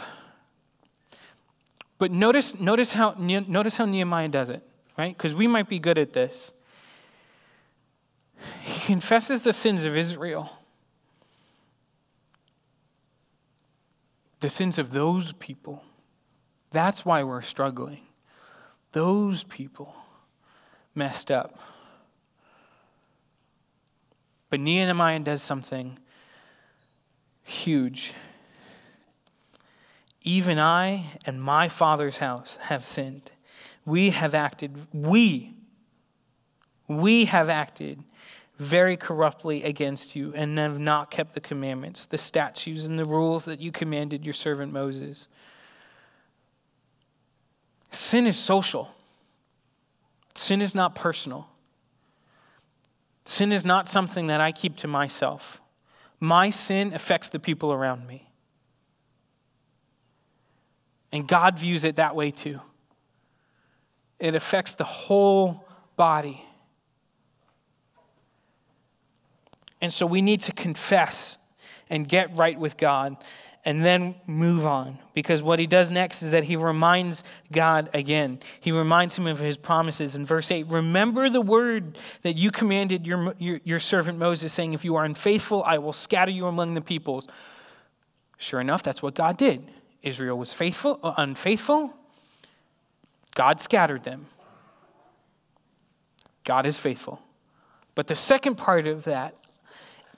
But 1.97 2.11
notice, 2.11 2.57
notice, 2.59 2.93
how, 2.93 3.15
notice 3.17 3.75
how 3.77 3.85
Nehemiah 3.85 4.29
does 4.29 4.49
it, 4.49 4.61
right? 4.97 5.15
Because 5.15 5.33
we 5.33 5.47
might 5.47 5.67
be 5.67 5.79
good 5.79 5.97
at 5.97 6.13
this. 6.13 6.52
Confesses 8.86 9.43
the 9.43 9.53
sins 9.53 9.86
of 9.86 9.95
Israel, 9.95 10.51
the 14.41 14.49
sins 14.49 14.77
of 14.77 14.91
those 14.91 15.31
people. 15.34 15.86
That's 16.69 17.05
why 17.05 17.23
we're 17.23 17.41
struggling. 17.41 18.01
Those 18.91 19.43
people 19.43 19.95
messed 20.93 21.31
up. 21.31 21.57
But 24.49 24.59
Nehemiah 24.59 25.19
does 25.19 25.41
something 25.41 25.97
huge. 27.41 28.13
Even 30.23 30.59
I 30.59 31.13
and 31.25 31.41
my 31.41 31.69
father's 31.69 32.17
house 32.17 32.57
have 32.63 32.84
sinned. 32.84 33.31
We 33.86 34.09
have 34.09 34.36
acted, 34.36 34.88
we, 34.91 35.53
we 36.89 37.25
have 37.25 37.47
acted 37.47 38.03
very 38.57 38.95
corruptly 38.95 39.63
against 39.63 40.15
you 40.15 40.33
and 40.35 40.57
have 40.57 40.79
not 40.79 41.09
kept 41.09 41.33
the 41.33 41.41
commandments, 41.41 42.05
the 42.05 42.17
statutes, 42.17 42.85
and 42.85 42.99
the 42.99 43.05
rules 43.05 43.45
that 43.45 43.59
you 43.59 43.71
commanded 43.71 44.25
your 44.25 44.33
servant 44.33 44.71
Moses. 44.71 45.27
Sin 47.91 48.27
is 48.27 48.37
social, 48.37 48.89
sin 50.35 50.61
is 50.61 50.75
not 50.75 50.95
personal. 50.95 51.47
Sin 53.25 53.53
is 53.53 53.63
not 53.63 53.87
something 53.87 54.27
that 54.27 54.41
I 54.41 54.51
keep 54.51 54.75
to 54.77 54.87
myself. 54.87 55.61
My 56.19 56.49
sin 56.49 56.93
affects 56.93 57.29
the 57.29 57.39
people 57.39 57.71
around 57.71 58.05
me. 58.05 58.29
And 61.11 61.27
God 61.27 61.57
views 61.57 61.83
it 61.83 61.97
that 61.97 62.15
way 62.15 62.31
too. 62.31 62.59
It 64.19 64.35
affects 64.35 64.73
the 64.73 64.83
whole 64.83 65.65
body. 65.95 66.43
And 69.84 69.91
so 69.91 70.05
we 70.05 70.21
need 70.21 70.39
to 70.43 70.53
confess 70.53 71.38
and 71.89 72.07
get 72.07 72.38
right 72.38 72.57
with 72.57 72.77
God 72.77 73.17
and 73.65 73.84
then 73.84 74.15
move 74.25 74.65
on. 74.65 74.97
Because 75.13 75.43
what 75.43 75.59
he 75.59 75.67
does 75.67 75.91
next 75.91 76.23
is 76.23 76.31
that 76.31 76.45
he 76.45 76.55
reminds 76.55 77.25
God 77.51 77.89
again. 77.93 78.39
He 78.61 78.71
reminds 78.71 79.17
him 79.17 79.27
of 79.27 79.39
his 79.39 79.57
promises. 79.57 80.15
In 80.15 80.25
verse 80.25 80.51
8, 80.51 80.67
remember 80.67 81.29
the 81.29 81.41
word 81.41 81.97
that 82.21 82.38
you 82.38 82.49
commanded 82.49 83.05
your, 83.05 83.36
your, 83.39 83.59
your, 83.65 83.79
servant 83.79 84.17
Moses, 84.17 84.53
saying, 84.53 84.71
If 84.71 84.86
you 84.86 84.95
are 84.95 85.03
unfaithful, 85.03 85.61
I 85.65 85.79
will 85.79 85.91
scatter 85.91 86.31
you 86.31 86.47
among 86.47 86.75
the 86.75 86.81
peoples. 86.81 87.27
Sure 88.38 88.61
enough, 88.61 88.84
that's 88.84 89.03
what 89.03 89.15
God 89.15 89.36
did. 89.36 89.69
Israel 90.01 90.38
was 90.38 90.53
faithful, 90.53 90.97
uh, 91.03 91.15
unfaithful. 91.17 91.93
God 93.36 93.59
scattered 93.59 94.05
them. 94.05 94.27
God 96.45 96.65
is 96.65 96.79
faithful. 96.79 97.21
But 97.95 98.07
the 98.07 98.15
second 98.15 98.55
part 98.55 98.88
of 98.88 99.03
that 99.03 99.36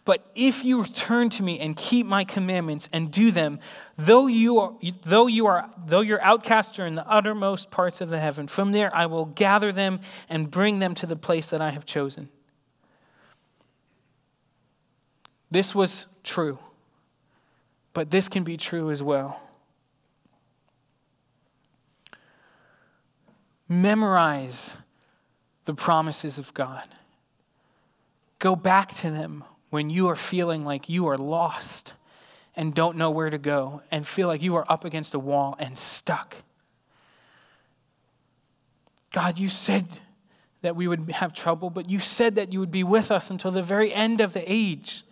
but 0.05 0.23
if 0.35 0.63
you 0.63 0.83
return 0.83 1.31
to 1.31 1.43
me 1.43 1.59
and 1.59 1.75
keep 1.75 2.05
my 2.05 2.23
commandments 2.23 2.87
and 2.93 3.11
do 3.11 3.31
them, 3.31 3.59
though 3.97 4.27
you 4.27 4.59
are, 4.59 4.75
though 5.03 5.25
you 5.25 5.47
are, 5.47 5.67
though 5.87 6.01
your 6.01 6.21
outcasts 6.21 6.77
are 6.77 6.85
in 6.85 6.93
the 6.93 7.07
uttermost 7.09 7.71
parts 7.71 8.01
of 8.01 8.11
the 8.11 8.19
heaven, 8.19 8.47
from 8.47 8.71
there 8.71 8.95
I 8.95 9.07
will 9.07 9.25
gather 9.25 9.71
them 9.71 9.99
and 10.29 10.49
bring 10.49 10.77
them 10.77 10.93
to 10.95 11.07
the 11.07 11.15
place 11.15 11.49
that 11.49 11.59
I 11.59 11.71
have 11.71 11.87
chosen. 11.87 12.29
This 15.49 15.73
was 15.73 16.05
true, 16.23 16.59
but 17.93 18.11
this 18.11 18.29
can 18.29 18.43
be 18.43 18.57
true 18.57 18.91
as 18.91 19.01
well. 19.01 19.41
Memorize 23.67 24.77
the 25.65 25.73
promises 25.73 26.37
of 26.37 26.53
God. 26.53 26.87
Go 28.37 28.55
back 28.55 28.89
to 28.95 29.09
them 29.09 29.43
when 29.69 29.89
you 29.89 30.07
are 30.07 30.15
feeling 30.15 30.65
like 30.65 30.89
you 30.89 31.07
are 31.07 31.17
lost 31.17 31.93
and 32.55 32.73
don't 32.73 32.97
know 32.97 33.09
where 33.09 33.29
to 33.29 33.37
go 33.37 33.81
and 33.91 34.05
feel 34.05 34.27
like 34.27 34.41
you 34.41 34.55
are 34.55 34.65
up 34.71 34.85
against 34.85 35.13
a 35.13 35.19
wall 35.19 35.55
and 35.59 35.77
stuck. 35.77 36.35
God, 39.11 39.39
you 39.39 39.49
said 39.49 39.85
that 40.61 40.75
we 40.75 40.87
would 40.87 41.11
have 41.11 41.33
trouble, 41.33 41.69
but 41.69 41.89
you 41.89 41.99
said 41.99 42.35
that 42.35 42.51
you 42.51 42.59
would 42.59 42.71
be 42.71 42.83
with 42.83 43.11
us 43.11 43.29
until 43.29 43.51
the 43.51 43.61
very 43.61 43.93
end 43.93 44.21
of 44.21 44.33
the 44.33 44.43
age. 44.51 45.03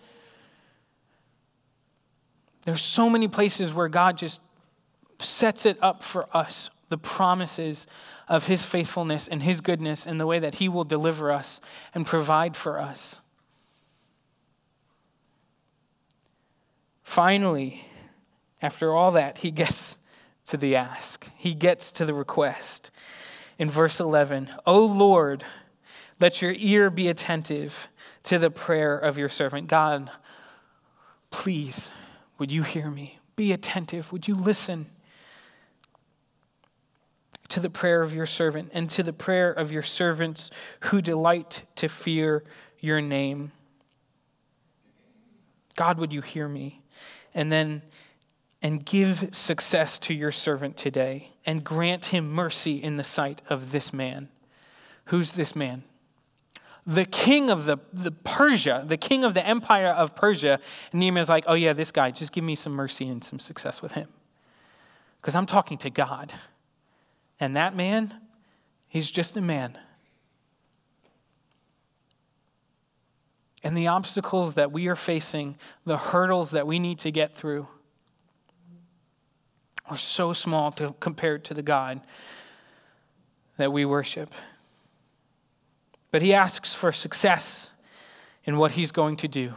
There's 2.64 2.82
so 2.82 3.10
many 3.10 3.28
places 3.28 3.74
where 3.74 3.90
God 3.90 4.18
just 4.18 4.42
sets 5.20 5.66
it 5.66 5.78
up 5.82 6.04
for 6.04 6.28
us 6.36 6.70
the 6.90 6.98
promises 6.98 7.88
of 8.28 8.46
his 8.46 8.66
faithfulness 8.66 9.28
and 9.28 9.42
his 9.42 9.62
goodness 9.62 10.06
and 10.06 10.20
the 10.20 10.28
way 10.28 10.38
that 10.38 10.56
he 10.56 10.70
will 10.70 10.84
deliver 10.84 11.32
us 11.32 11.60
and 11.96 12.06
provide 12.06 12.56
for 12.56 12.80
us. 12.80 13.20
Finally, 17.14 17.86
after 18.60 18.92
all 18.92 19.12
that, 19.12 19.38
he 19.38 19.52
gets 19.52 20.00
to 20.48 20.58
the 20.58 20.76
ask, 20.76 21.30
he 21.38 21.54
gets 21.54 21.92
to 21.92 22.06
the 22.06 22.14
request. 22.14 22.90
In 23.60 23.70
verse 23.70 24.00
11, 24.00 24.50
O 24.66 24.84
Lord, 24.84 25.46
let 26.20 26.42
your 26.42 26.56
ear 26.58 26.90
be 26.90 27.10
attentive 27.10 27.88
to 28.24 28.40
the 28.40 28.50
prayer 28.50 28.98
of 28.98 29.20
your 29.20 29.30
servant. 29.30 29.68
God, 29.68 30.10
please, 31.30 31.92
would 32.40 32.52
you 32.52 32.64
hear 32.64 32.90
me? 32.90 33.20
Be 33.36 33.52
attentive. 33.52 34.12
Would 34.12 34.28
you 34.28 34.34
listen 34.34 34.88
to 37.50 37.60
the 37.60 37.70
prayer 37.70 38.02
of 38.02 38.16
your 38.16 38.26
servant 38.26 38.72
and 38.74 38.90
to 38.90 39.04
the 39.04 39.14
prayer 39.14 39.52
of 39.52 39.72
your 39.72 39.84
servants 39.84 40.50
who 40.86 41.00
delight 41.00 41.62
to 41.76 41.88
fear 41.88 42.44
your 42.80 43.02
name? 43.02 43.52
God, 45.76 46.00
would 46.00 46.12
you 46.12 46.22
hear 46.22 46.50
me? 46.50 46.80
And 47.34 47.52
then 47.52 47.82
and 48.62 48.86
give 48.86 49.36
success 49.36 50.00
to 50.00 50.14
your 50.14 50.32
servant 50.32 50.78
today 50.78 51.34
and 51.46 51.64
grant 51.66 52.06
him 52.06 52.32
mercy 52.32 52.82
in 52.82 52.96
the 52.96 53.04
sight 53.04 53.42
of 53.50 53.74
this 53.74 53.92
man. 53.92 54.30
Who's 55.06 55.34
this 55.34 55.54
man? 55.54 55.84
The 56.88 57.04
king 57.06 57.50
of 57.50 57.66
the, 57.66 57.78
the 57.92 58.12
Persia, 58.12 58.84
the 58.86 58.98
king 58.98 59.26
of 59.26 59.34
the 59.34 59.46
empire 59.46 59.88
of 59.88 60.16
Persia. 60.16 60.60
Nehemiah's 60.94 61.30
like, 61.30 61.44
oh 61.48 61.54
yeah, 61.54 61.74
this 61.74 61.92
guy, 61.92 62.12
just 62.12 62.32
give 62.32 62.44
me 62.44 62.56
some 62.56 62.74
mercy 62.74 63.08
and 63.08 63.22
some 63.22 63.40
success 63.40 63.82
with 63.82 63.94
him. 63.94 64.08
Because 65.22 65.36
I'm 65.36 65.46
talking 65.46 65.78
to 65.80 65.90
God. 65.90 66.34
And 67.40 67.56
that 67.58 67.76
man, 67.76 68.14
he's 68.88 69.12
just 69.12 69.36
a 69.36 69.42
man. 69.42 69.78
And 73.64 73.78
the 73.78 73.88
obstacles 73.88 74.56
that 74.56 74.72
we 74.72 74.88
are 74.88 74.96
facing, 74.96 75.56
the 75.86 75.98
hurdles 75.98 76.52
that 76.52 76.68
we 76.68 76.80
need 76.80 77.00
to 77.00 77.12
get 77.12 77.36
through, 77.36 77.68
are 79.90 79.98
so 79.98 80.34
small 80.34 80.72
to, 80.74 80.94
compared 81.00 81.46
to 81.46 81.54
the 81.54 81.62
God 81.62 82.02
that 83.58 83.72
we 83.72 83.86
worship. 83.86 84.32
But 86.12 86.22
he 86.22 86.34
asks 86.34 86.74
for 86.74 86.92
success 86.92 87.72
in 88.44 88.58
what 88.58 88.72
he's 88.72 88.92
going 88.92 89.18
to 89.18 89.28
do. 89.28 89.54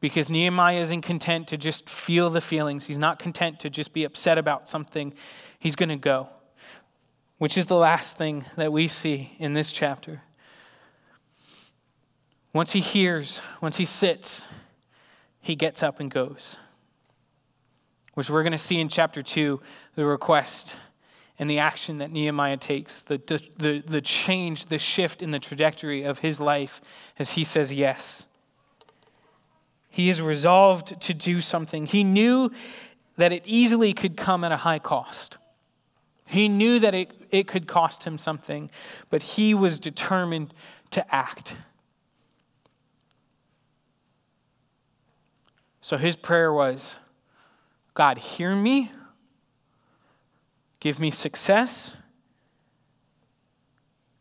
Because 0.00 0.28
Nehemiah 0.28 0.80
isn't 0.80 1.02
content 1.02 1.48
to 1.48 1.56
just 1.56 1.88
feel 1.88 2.28
the 2.30 2.40
feelings. 2.40 2.86
He's 2.86 2.98
not 2.98 3.18
content 3.18 3.60
to 3.60 3.70
just 3.70 3.92
be 3.92 4.04
upset 4.04 4.38
about 4.38 4.68
something. 4.68 5.14
He's 5.58 5.74
going 5.74 5.88
to 5.88 5.96
go, 5.96 6.28
which 7.38 7.56
is 7.56 7.66
the 7.66 7.76
last 7.76 8.18
thing 8.18 8.44
that 8.56 8.72
we 8.72 8.88
see 8.88 9.34
in 9.38 9.54
this 9.54 9.72
chapter. 9.72 10.22
Once 12.56 12.72
he 12.72 12.80
hears, 12.80 13.42
once 13.60 13.76
he 13.76 13.84
sits, 13.84 14.46
he 15.42 15.54
gets 15.54 15.82
up 15.82 16.00
and 16.00 16.10
goes. 16.10 16.56
Which 18.14 18.30
we're 18.30 18.44
going 18.44 18.52
to 18.52 18.58
see 18.58 18.80
in 18.80 18.88
chapter 18.88 19.20
2 19.20 19.60
the 19.94 20.06
request 20.06 20.78
and 21.38 21.50
the 21.50 21.58
action 21.58 21.98
that 21.98 22.10
Nehemiah 22.10 22.56
takes, 22.56 23.02
the, 23.02 23.18
the, 23.58 23.82
the 23.86 24.00
change, 24.00 24.66
the 24.66 24.78
shift 24.78 25.20
in 25.20 25.32
the 25.32 25.38
trajectory 25.38 26.04
of 26.04 26.20
his 26.20 26.40
life 26.40 26.80
as 27.18 27.32
he 27.32 27.44
says 27.44 27.74
yes. 27.74 28.26
He 29.90 30.08
is 30.08 30.22
resolved 30.22 30.98
to 31.02 31.12
do 31.12 31.42
something. 31.42 31.84
He 31.84 32.04
knew 32.04 32.50
that 33.18 33.32
it 33.32 33.42
easily 33.44 33.92
could 33.92 34.16
come 34.16 34.44
at 34.44 34.52
a 34.52 34.56
high 34.56 34.78
cost. 34.78 35.36
He 36.24 36.48
knew 36.48 36.78
that 36.78 36.94
it, 36.94 37.12
it 37.30 37.48
could 37.48 37.66
cost 37.66 38.04
him 38.04 38.16
something, 38.16 38.70
but 39.10 39.22
he 39.22 39.52
was 39.52 39.78
determined 39.78 40.54
to 40.92 41.14
act. 41.14 41.54
So 45.86 45.96
his 45.96 46.16
prayer 46.16 46.52
was 46.52 46.98
God, 47.94 48.18
hear 48.18 48.56
me, 48.56 48.90
give 50.80 50.98
me 50.98 51.12
success, 51.12 51.96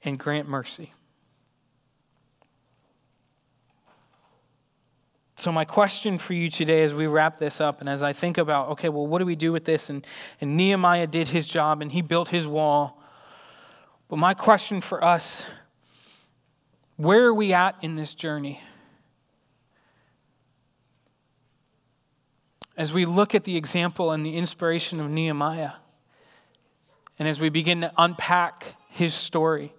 and 0.04 0.20
grant 0.20 0.48
mercy. 0.48 0.94
So, 5.38 5.52
my 5.52 5.66
question 5.66 6.20
for 6.20 6.36
you 6.36 6.52
today 6.52 6.84
as 6.84 6.94
we 6.94 7.08
wrap 7.08 7.40
this 7.40 7.60
up 7.60 7.80
and 7.80 7.90
as 7.90 8.04
I 8.04 8.14
think 8.14 8.38
about, 8.38 8.70
okay, 8.70 8.90
well, 8.90 9.08
what 9.08 9.18
do 9.18 9.26
we 9.26 9.36
do 9.36 9.52
with 9.52 9.66
this? 9.66 9.90
And, 9.90 10.06
and 10.40 10.56
Nehemiah 10.56 11.08
did 11.08 11.30
his 11.30 11.48
job 11.48 11.82
and 11.82 11.92
he 11.92 12.04
built 12.04 12.30
his 12.30 12.48
wall. 12.48 13.02
But 14.08 14.18
my 14.18 14.36
question 14.36 14.82
for 14.82 15.04
us 15.04 15.48
where 16.96 17.26
are 17.26 17.34
we 17.34 17.54
at 17.54 17.76
in 17.82 17.96
this 17.96 18.14
journey? 18.14 18.62
As 22.78 22.92
we 22.92 23.06
look 23.06 23.34
at 23.34 23.46
the 23.46 23.56
example 23.56 24.12
and 24.12 24.26
the 24.26 24.36
inspiration 24.36 25.00
of 25.00 25.10
Nehemiah, 25.10 25.72
and 27.18 27.28
as 27.28 27.40
we 27.40 27.50
begin 27.50 27.82
to 27.82 27.92
unpack 27.98 28.76
his 28.90 29.14
story, 29.14 29.74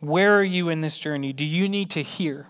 where 0.00 0.38
are 0.38 0.44
you 0.44 0.68
in 0.68 0.80
this 0.80 0.98
journey? 0.98 1.32
Do 1.32 1.44
you 1.44 1.68
need 1.68 1.90
to 1.90 2.02
hear? 2.02 2.48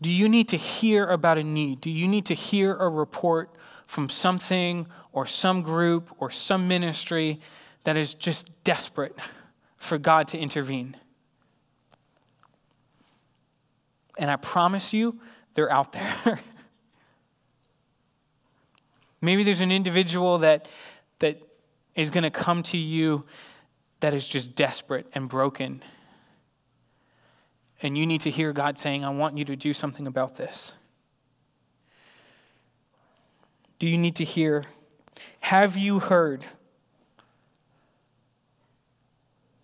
Do 0.00 0.10
you 0.10 0.28
need 0.28 0.48
to 0.48 0.56
hear 0.56 1.06
about 1.06 1.38
a 1.38 1.44
need? 1.44 1.80
Do 1.80 1.90
you 1.90 2.06
need 2.06 2.26
to 2.26 2.34
hear 2.34 2.74
a 2.74 2.88
report 2.88 3.50
from 3.86 4.08
something 4.08 4.86
or 5.12 5.26
some 5.26 5.62
group 5.62 6.10
or 6.18 6.30
some 6.30 6.68
ministry 6.68 7.40
that 7.84 7.96
is 7.96 8.14
just 8.14 8.50
desperate 8.64 9.16
for 9.76 9.98
God 9.98 10.28
to 10.28 10.38
intervene? 10.38 10.96
And 14.18 14.30
I 14.30 14.36
promise 14.36 14.92
you, 14.92 15.20
they're 15.54 15.70
out 15.70 15.92
there. 15.92 16.14
Maybe 19.20 19.44
there's 19.44 19.60
an 19.60 19.72
individual 19.72 20.38
that, 20.38 20.68
that 21.20 21.40
is 21.94 22.10
going 22.10 22.24
to 22.24 22.30
come 22.30 22.62
to 22.64 22.76
you 22.76 23.24
that 24.00 24.14
is 24.14 24.28
just 24.28 24.54
desperate 24.54 25.06
and 25.14 25.28
broken 25.28 25.82
and 27.82 27.96
you 27.96 28.06
need 28.06 28.22
to 28.22 28.30
hear 28.30 28.52
God 28.52 28.78
saying, 28.78 29.04
I 29.04 29.10
want 29.10 29.38
you 29.38 29.44
to 29.46 29.56
do 29.56 29.72
something 29.72 30.06
about 30.06 30.36
this? 30.36 30.72
Do 33.78 33.86
you 33.86 33.98
need 33.98 34.16
to 34.16 34.24
hear? 34.24 34.64
Have 35.40 35.76
you 35.76 36.00
heard? 36.00 36.44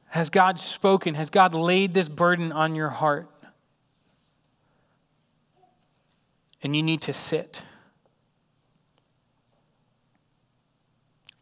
Has 0.06 0.30
God 0.30 0.60
spoken? 0.60 1.14
Has 1.14 1.30
God 1.30 1.56
laid 1.56 1.92
this 1.92 2.08
burden 2.08 2.52
on 2.52 2.76
your 2.76 2.90
heart? 2.90 3.28
And 6.64 6.74
you 6.74 6.82
need 6.82 7.02
to 7.02 7.12
sit. 7.12 7.62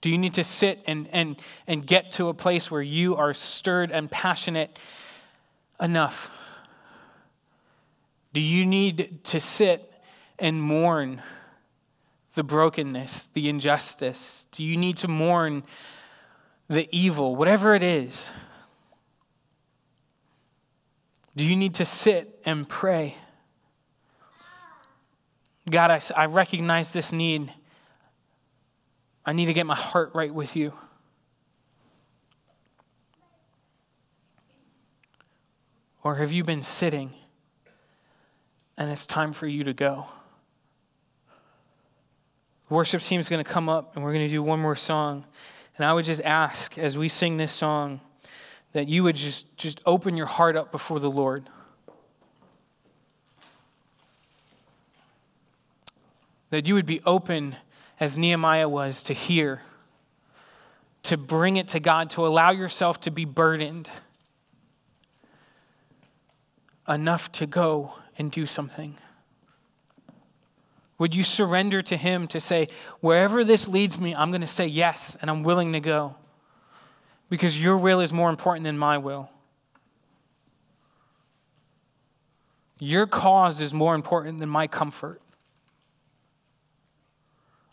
Do 0.03 0.11
you 0.11 0.19
need 0.19 0.35
to 0.35 0.45
sit 0.45 0.83
and, 0.87 1.09
and, 1.13 1.41
and 1.67 1.87
get 1.87 2.13
to 2.13 2.29
a 2.29 2.35
place 2.35 2.71
where 2.71 2.83
you 2.83 3.17
are 3.17 3.33
stirred 3.33 3.91
and 3.91 4.11
passionate 4.11 4.79
enough 5.81 6.31
do 8.33 8.41
you 8.41 8.65
need 8.65 9.25
to 9.25 9.41
sit 9.41 9.93
and 10.39 10.61
mourn 10.61 11.23
the 12.35 12.43
brokenness, 12.43 13.29
the 13.35 13.49
injustice? 13.49 14.47
Do 14.53 14.65
you 14.65 14.77
need 14.77 14.97
to 14.99 15.09
mourn 15.09 15.65
the 16.69 16.89
evil, 16.91 17.37
whatever 17.37 17.75
it 17.75 17.83
is? 17.83 18.33
Do 21.37 21.45
you 21.45 21.57
need 21.57 21.75
to 21.75 21.85
sit 21.85 22.41
and 22.45 22.67
pray? 22.67 23.17
God, 25.69 25.91
I, 25.91 26.01
I 26.17 26.27
recognize 26.27 26.93
this 26.93 27.13
need. 27.13 27.53
I 29.25 29.33
need 29.33 29.47
to 29.47 29.53
get 29.53 29.67
my 29.67 29.77
heart 29.77 30.11
right 30.15 30.35
with 30.35 30.57
you. 30.57 30.73
Or 36.03 36.17
have 36.17 36.33
you 36.33 36.43
been 36.43 36.63
sitting 36.63 37.13
and 38.77 38.91
it's 38.91 39.07
time 39.07 39.33
for 39.33 39.47
you 39.47 39.65
to 39.65 39.73
go. 39.73 40.07
Worship 42.69 43.03
team 43.03 43.21
is 43.21 43.29
going 43.29 43.45
to 43.45 43.49
come 43.51 43.69
up 43.69 43.95
and 43.95 44.05
we're 44.05 44.13
going 44.13 44.27
to 44.27 44.35
do 44.35 44.43
one 44.43 44.61
more 44.61 44.77
song. 44.77 45.25
And 45.77 45.87
I 45.87 45.93
would 45.93 46.05
just 46.05 46.23
ask 46.23 46.79
as 46.79 46.97
we 46.97 47.09
sing 47.09 47.37
this 47.37 47.53
song 47.53 48.01
that 48.73 48.89
you 48.89 49.05
would 49.05 49.17
just, 49.17 49.57
just 49.57 49.81
open 49.85 50.17
your 50.17 50.27
heart 50.27 50.57
up 50.57 50.73
before 50.73 50.99
the 50.99 51.11
Lord. 51.11 51.49
That 56.53 56.67
you 56.67 56.75
would 56.75 56.85
be 56.85 57.01
open 57.07 57.57
as 57.99 58.19
Nehemiah 58.19 58.69
was 58.69 59.03
to 59.05 59.15
hear, 59.15 59.63
to 61.05 61.17
bring 61.17 61.57
it 61.57 61.69
to 61.69 61.81
God, 61.81 62.11
to 62.11 62.27
allow 62.27 62.51
yourself 62.51 63.01
to 63.01 63.11
be 63.11 63.25
burdened 63.25 63.89
enough 66.87 67.33
to 67.33 67.47
go 67.47 67.95
and 68.19 68.31
do 68.31 68.45
something? 68.45 68.99
Would 70.99 71.15
you 71.15 71.25
surrender 71.25 71.81
to 71.81 71.97
Him 71.97 72.29
to 72.29 72.39
say, 72.39 72.69
wherever 73.01 73.45
this 73.45 73.67
leads 73.67 73.97
me, 73.97 74.15
I'm 74.15 74.31
going 74.31 74.43
to 74.43 74.47
say 74.47 74.67
yes 74.67 75.17
and 75.23 75.31
I'm 75.31 75.45
willing 75.45 75.73
to 75.73 75.81
go? 75.81 76.17
Because 77.31 77.59
your 77.59 77.79
will 77.79 78.01
is 78.01 78.13
more 78.13 78.29
important 78.29 78.65
than 78.65 78.77
my 78.77 78.99
will. 78.99 79.31
Your 82.79 83.07
cause 83.07 83.63
is 83.63 83.73
more 83.73 83.95
important 83.95 84.39
than 84.39 84.51
my 84.51 84.67
comfort. 84.67 85.22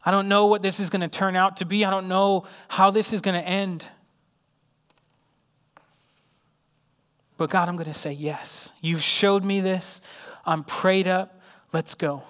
I 0.05 0.11
don't 0.11 0.27
know 0.27 0.45
what 0.45 0.61
this 0.61 0.79
is 0.79 0.89
going 0.89 1.01
to 1.01 1.07
turn 1.07 1.35
out 1.35 1.57
to 1.57 1.65
be. 1.65 1.83
I 1.83 1.89
don't 1.89 2.07
know 2.07 2.45
how 2.67 2.89
this 2.91 3.11
is 3.13 3.21
going 3.21 3.39
to 3.41 3.47
end. 3.47 3.85
But 7.37 7.49
God, 7.49 7.69
I'm 7.69 7.75
going 7.75 7.87
to 7.87 7.93
say 7.93 8.11
yes. 8.11 8.71
You've 8.81 9.01
showed 9.01 9.43
me 9.43 9.61
this. 9.61 10.01
I'm 10.45 10.63
prayed 10.63 11.07
up. 11.07 11.41
Let's 11.71 11.95
go. 11.95 12.23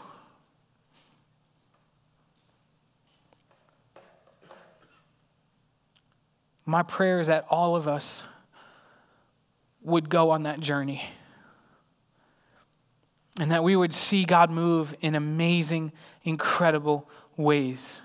My 6.65 6.83
prayer 6.83 7.19
is 7.19 7.27
that 7.27 7.47
all 7.49 7.75
of 7.75 7.87
us 7.87 8.23
would 9.81 10.09
go 10.09 10.29
on 10.29 10.43
that 10.43 10.59
journey 10.59 11.03
and 13.39 13.51
that 13.51 13.63
we 13.63 13.75
would 13.75 13.93
see 13.93 14.25
God 14.25 14.51
move 14.51 14.93
in 15.01 15.15
amazing, 15.15 15.91
incredible 16.23 17.09
ways. 17.39 18.01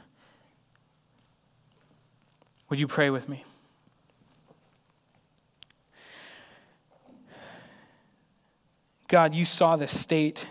Would 2.70 2.78
you 2.80 2.86
pray 2.86 3.10
with 3.10 3.28
me? 3.28 3.44
God, 9.08 9.34
you 9.34 9.44
saw 9.44 9.76
the 9.76 9.88
state 9.88 10.46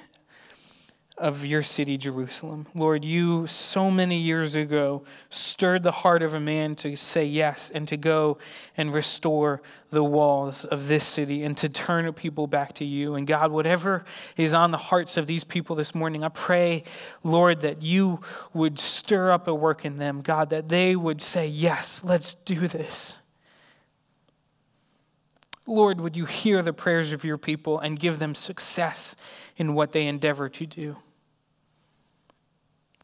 of 1.18 1.45
your 1.45 1.61
city, 1.61 1.97
Jerusalem. 1.97 2.66
Lord, 2.74 3.05
you 3.05 3.45
so 3.45 3.91
many 3.91 4.18
years 4.18 4.55
ago 4.55 5.03
stirred 5.30 5.84
the 5.84 5.91
heart 5.91 6.24
of 6.24 6.34
a 6.34 6.39
man 6.39 6.76
to 6.78 6.95
say 6.95 7.24
yes 7.26 7.72
and 7.74 7.88
to 7.89 7.97
go 7.97 8.39
and 8.76 8.91
restore 8.91 9.61
the 9.91 10.03
walls 10.03 10.66
of 10.66 10.88
this 10.88 11.05
city 11.05 11.43
and 11.43 11.55
to 11.57 11.70
turn 11.70 12.11
people 12.14 12.47
back 12.47 12.74
to 12.74 12.86
you. 12.86 13.14
And 13.14 13.28
God, 13.28 13.51
whatever 13.51 14.05
is 14.38 14.55
on 14.55 14.72
the 14.72 14.78
hearts 14.78 15.16
of 15.16 15.28
these 15.28 15.43
people 15.43 15.76
this 15.76 15.93
morning, 15.93 16.24
I 16.24 16.30
pray, 16.30 16.84
Lord, 17.24 17.61
that 17.61 17.84
you 17.84 18.22
would 18.53 18.80
stir 18.80 19.32
up 19.32 19.47
a 19.47 19.53
work 19.53 19.86
in 19.86 19.97
them, 19.97 20.22
God, 20.22 20.49
that 20.49 20.68
they 20.68 20.95
would 20.95 21.22
say, 21.22 21.47
Yes, 21.47 22.03
let's 22.03 22.34
do 22.34 22.68
this. 22.68 23.20
Lord, 25.66 26.01
would 26.01 26.18
you 26.18 26.26
hear 26.26 26.61
the 26.61 26.74
prayers 26.74 27.11
of 27.11 27.24
your 27.24 27.38
people 27.38 27.80
and 27.80 27.97
give 27.97 28.20
them 28.20 28.36
success 28.36 29.16
in 29.55 29.74
what 29.74 29.91
they 29.91 30.07
endeavor 30.07 30.49
to 30.49 30.66
do? 30.66 30.97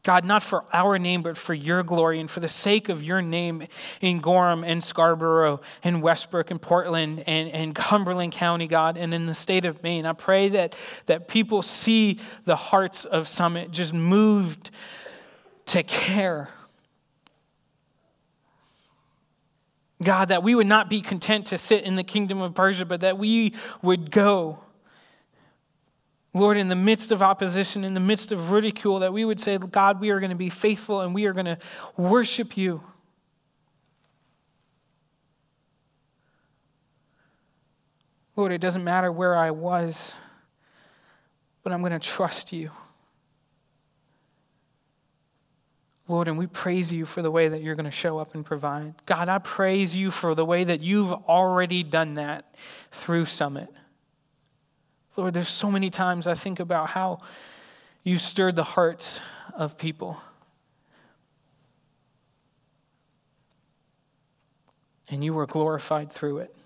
God, 0.02 0.24
not 0.24 0.42
for 0.42 0.64
our 0.72 0.98
name, 0.98 1.22
but 1.22 1.36
for 1.36 1.52
your 1.52 1.82
glory 1.82 2.20
and 2.20 2.30
for 2.30 2.40
the 2.40 2.48
sake 2.48 2.88
of 2.88 3.02
your 3.02 3.20
name 3.20 3.66
in 4.00 4.20
Gorham 4.20 4.64
and 4.64 4.82
Scarborough 4.82 5.60
and 5.84 6.00
Westbrook 6.00 6.50
and 6.50 6.60
Portland 6.60 7.22
and, 7.26 7.50
and 7.50 7.74
Cumberland 7.74 8.32
County, 8.32 8.66
God, 8.66 8.96
and 8.96 9.12
in 9.12 9.26
the 9.26 9.34
state 9.34 9.66
of 9.66 9.82
Maine. 9.82 10.06
I 10.06 10.14
pray 10.14 10.48
that, 10.50 10.74
that 11.04 11.28
people 11.28 11.60
see 11.60 12.18
the 12.44 12.56
hearts 12.56 13.04
of 13.04 13.28
Summit 13.28 13.72
just 13.72 13.92
moved 13.92 14.70
to 15.66 15.82
care 15.82 16.48
God, 20.02 20.28
that 20.28 20.42
we 20.42 20.54
would 20.54 20.66
not 20.66 20.88
be 20.88 21.00
content 21.00 21.46
to 21.46 21.58
sit 21.58 21.84
in 21.84 21.94
the 21.94 22.04
kingdom 22.04 22.40
of 22.40 22.54
Persia, 22.54 22.86
but 22.86 23.00
that 23.00 23.18
we 23.18 23.54
would 23.82 24.10
go. 24.10 24.60
Lord, 26.32 26.56
in 26.56 26.68
the 26.68 26.76
midst 26.76 27.10
of 27.10 27.22
opposition, 27.22 27.84
in 27.84 27.92
the 27.92 28.00
midst 28.00 28.30
of 28.32 28.50
ridicule, 28.50 29.00
that 29.00 29.12
we 29.12 29.24
would 29.24 29.40
say, 29.40 29.58
God, 29.58 30.00
we 30.00 30.10
are 30.10 30.20
going 30.20 30.30
to 30.30 30.36
be 30.36 30.48
faithful 30.48 31.00
and 31.00 31.14
we 31.14 31.26
are 31.26 31.32
going 31.32 31.46
to 31.46 31.58
worship 31.96 32.56
you. 32.56 32.82
Lord, 38.36 38.52
it 38.52 38.60
doesn't 38.60 38.84
matter 38.84 39.12
where 39.12 39.36
I 39.36 39.50
was, 39.50 40.14
but 41.62 41.72
I'm 41.72 41.80
going 41.80 41.92
to 41.92 41.98
trust 41.98 42.52
you. 42.52 42.70
Lord, 46.10 46.26
and 46.26 46.36
we 46.36 46.48
praise 46.48 46.92
you 46.92 47.06
for 47.06 47.22
the 47.22 47.30
way 47.30 47.46
that 47.46 47.62
you're 47.62 47.76
going 47.76 47.84
to 47.84 47.90
show 47.92 48.18
up 48.18 48.34
and 48.34 48.44
provide. 48.44 48.94
God, 49.06 49.28
I 49.28 49.38
praise 49.38 49.96
you 49.96 50.10
for 50.10 50.34
the 50.34 50.44
way 50.44 50.64
that 50.64 50.80
you've 50.80 51.12
already 51.12 51.84
done 51.84 52.14
that 52.14 52.52
through 52.90 53.26
Summit. 53.26 53.68
Lord, 55.16 55.34
there's 55.34 55.48
so 55.48 55.70
many 55.70 55.88
times 55.88 56.26
I 56.26 56.34
think 56.34 56.58
about 56.58 56.90
how 56.90 57.20
you 58.02 58.18
stirred 58.18 58.56
the 58.56 58.64
hearts 58.64 59.20
of 59.54 59.78
people. 59.78 60.20
And 65.08 65.22
you 65.22 65.32
were 65.32 65.46
glorified 65.46 66.10
through 66.10 66.38
it. 66.38 66.56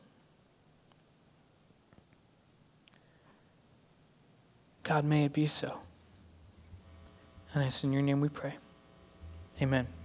God, 4.84 5.04
may 5.04 5.26
it 5.26 5.34
be 5.34 5.46
so. 5.46 5.80
And 7.52 7.62
it's 7.62 7.84
in 7.84 7.92
your 7.92 8.02
name 8.02 8.22
we 8.22 8.30
pray. 8.30 8.54
Amen. 9.64 10.03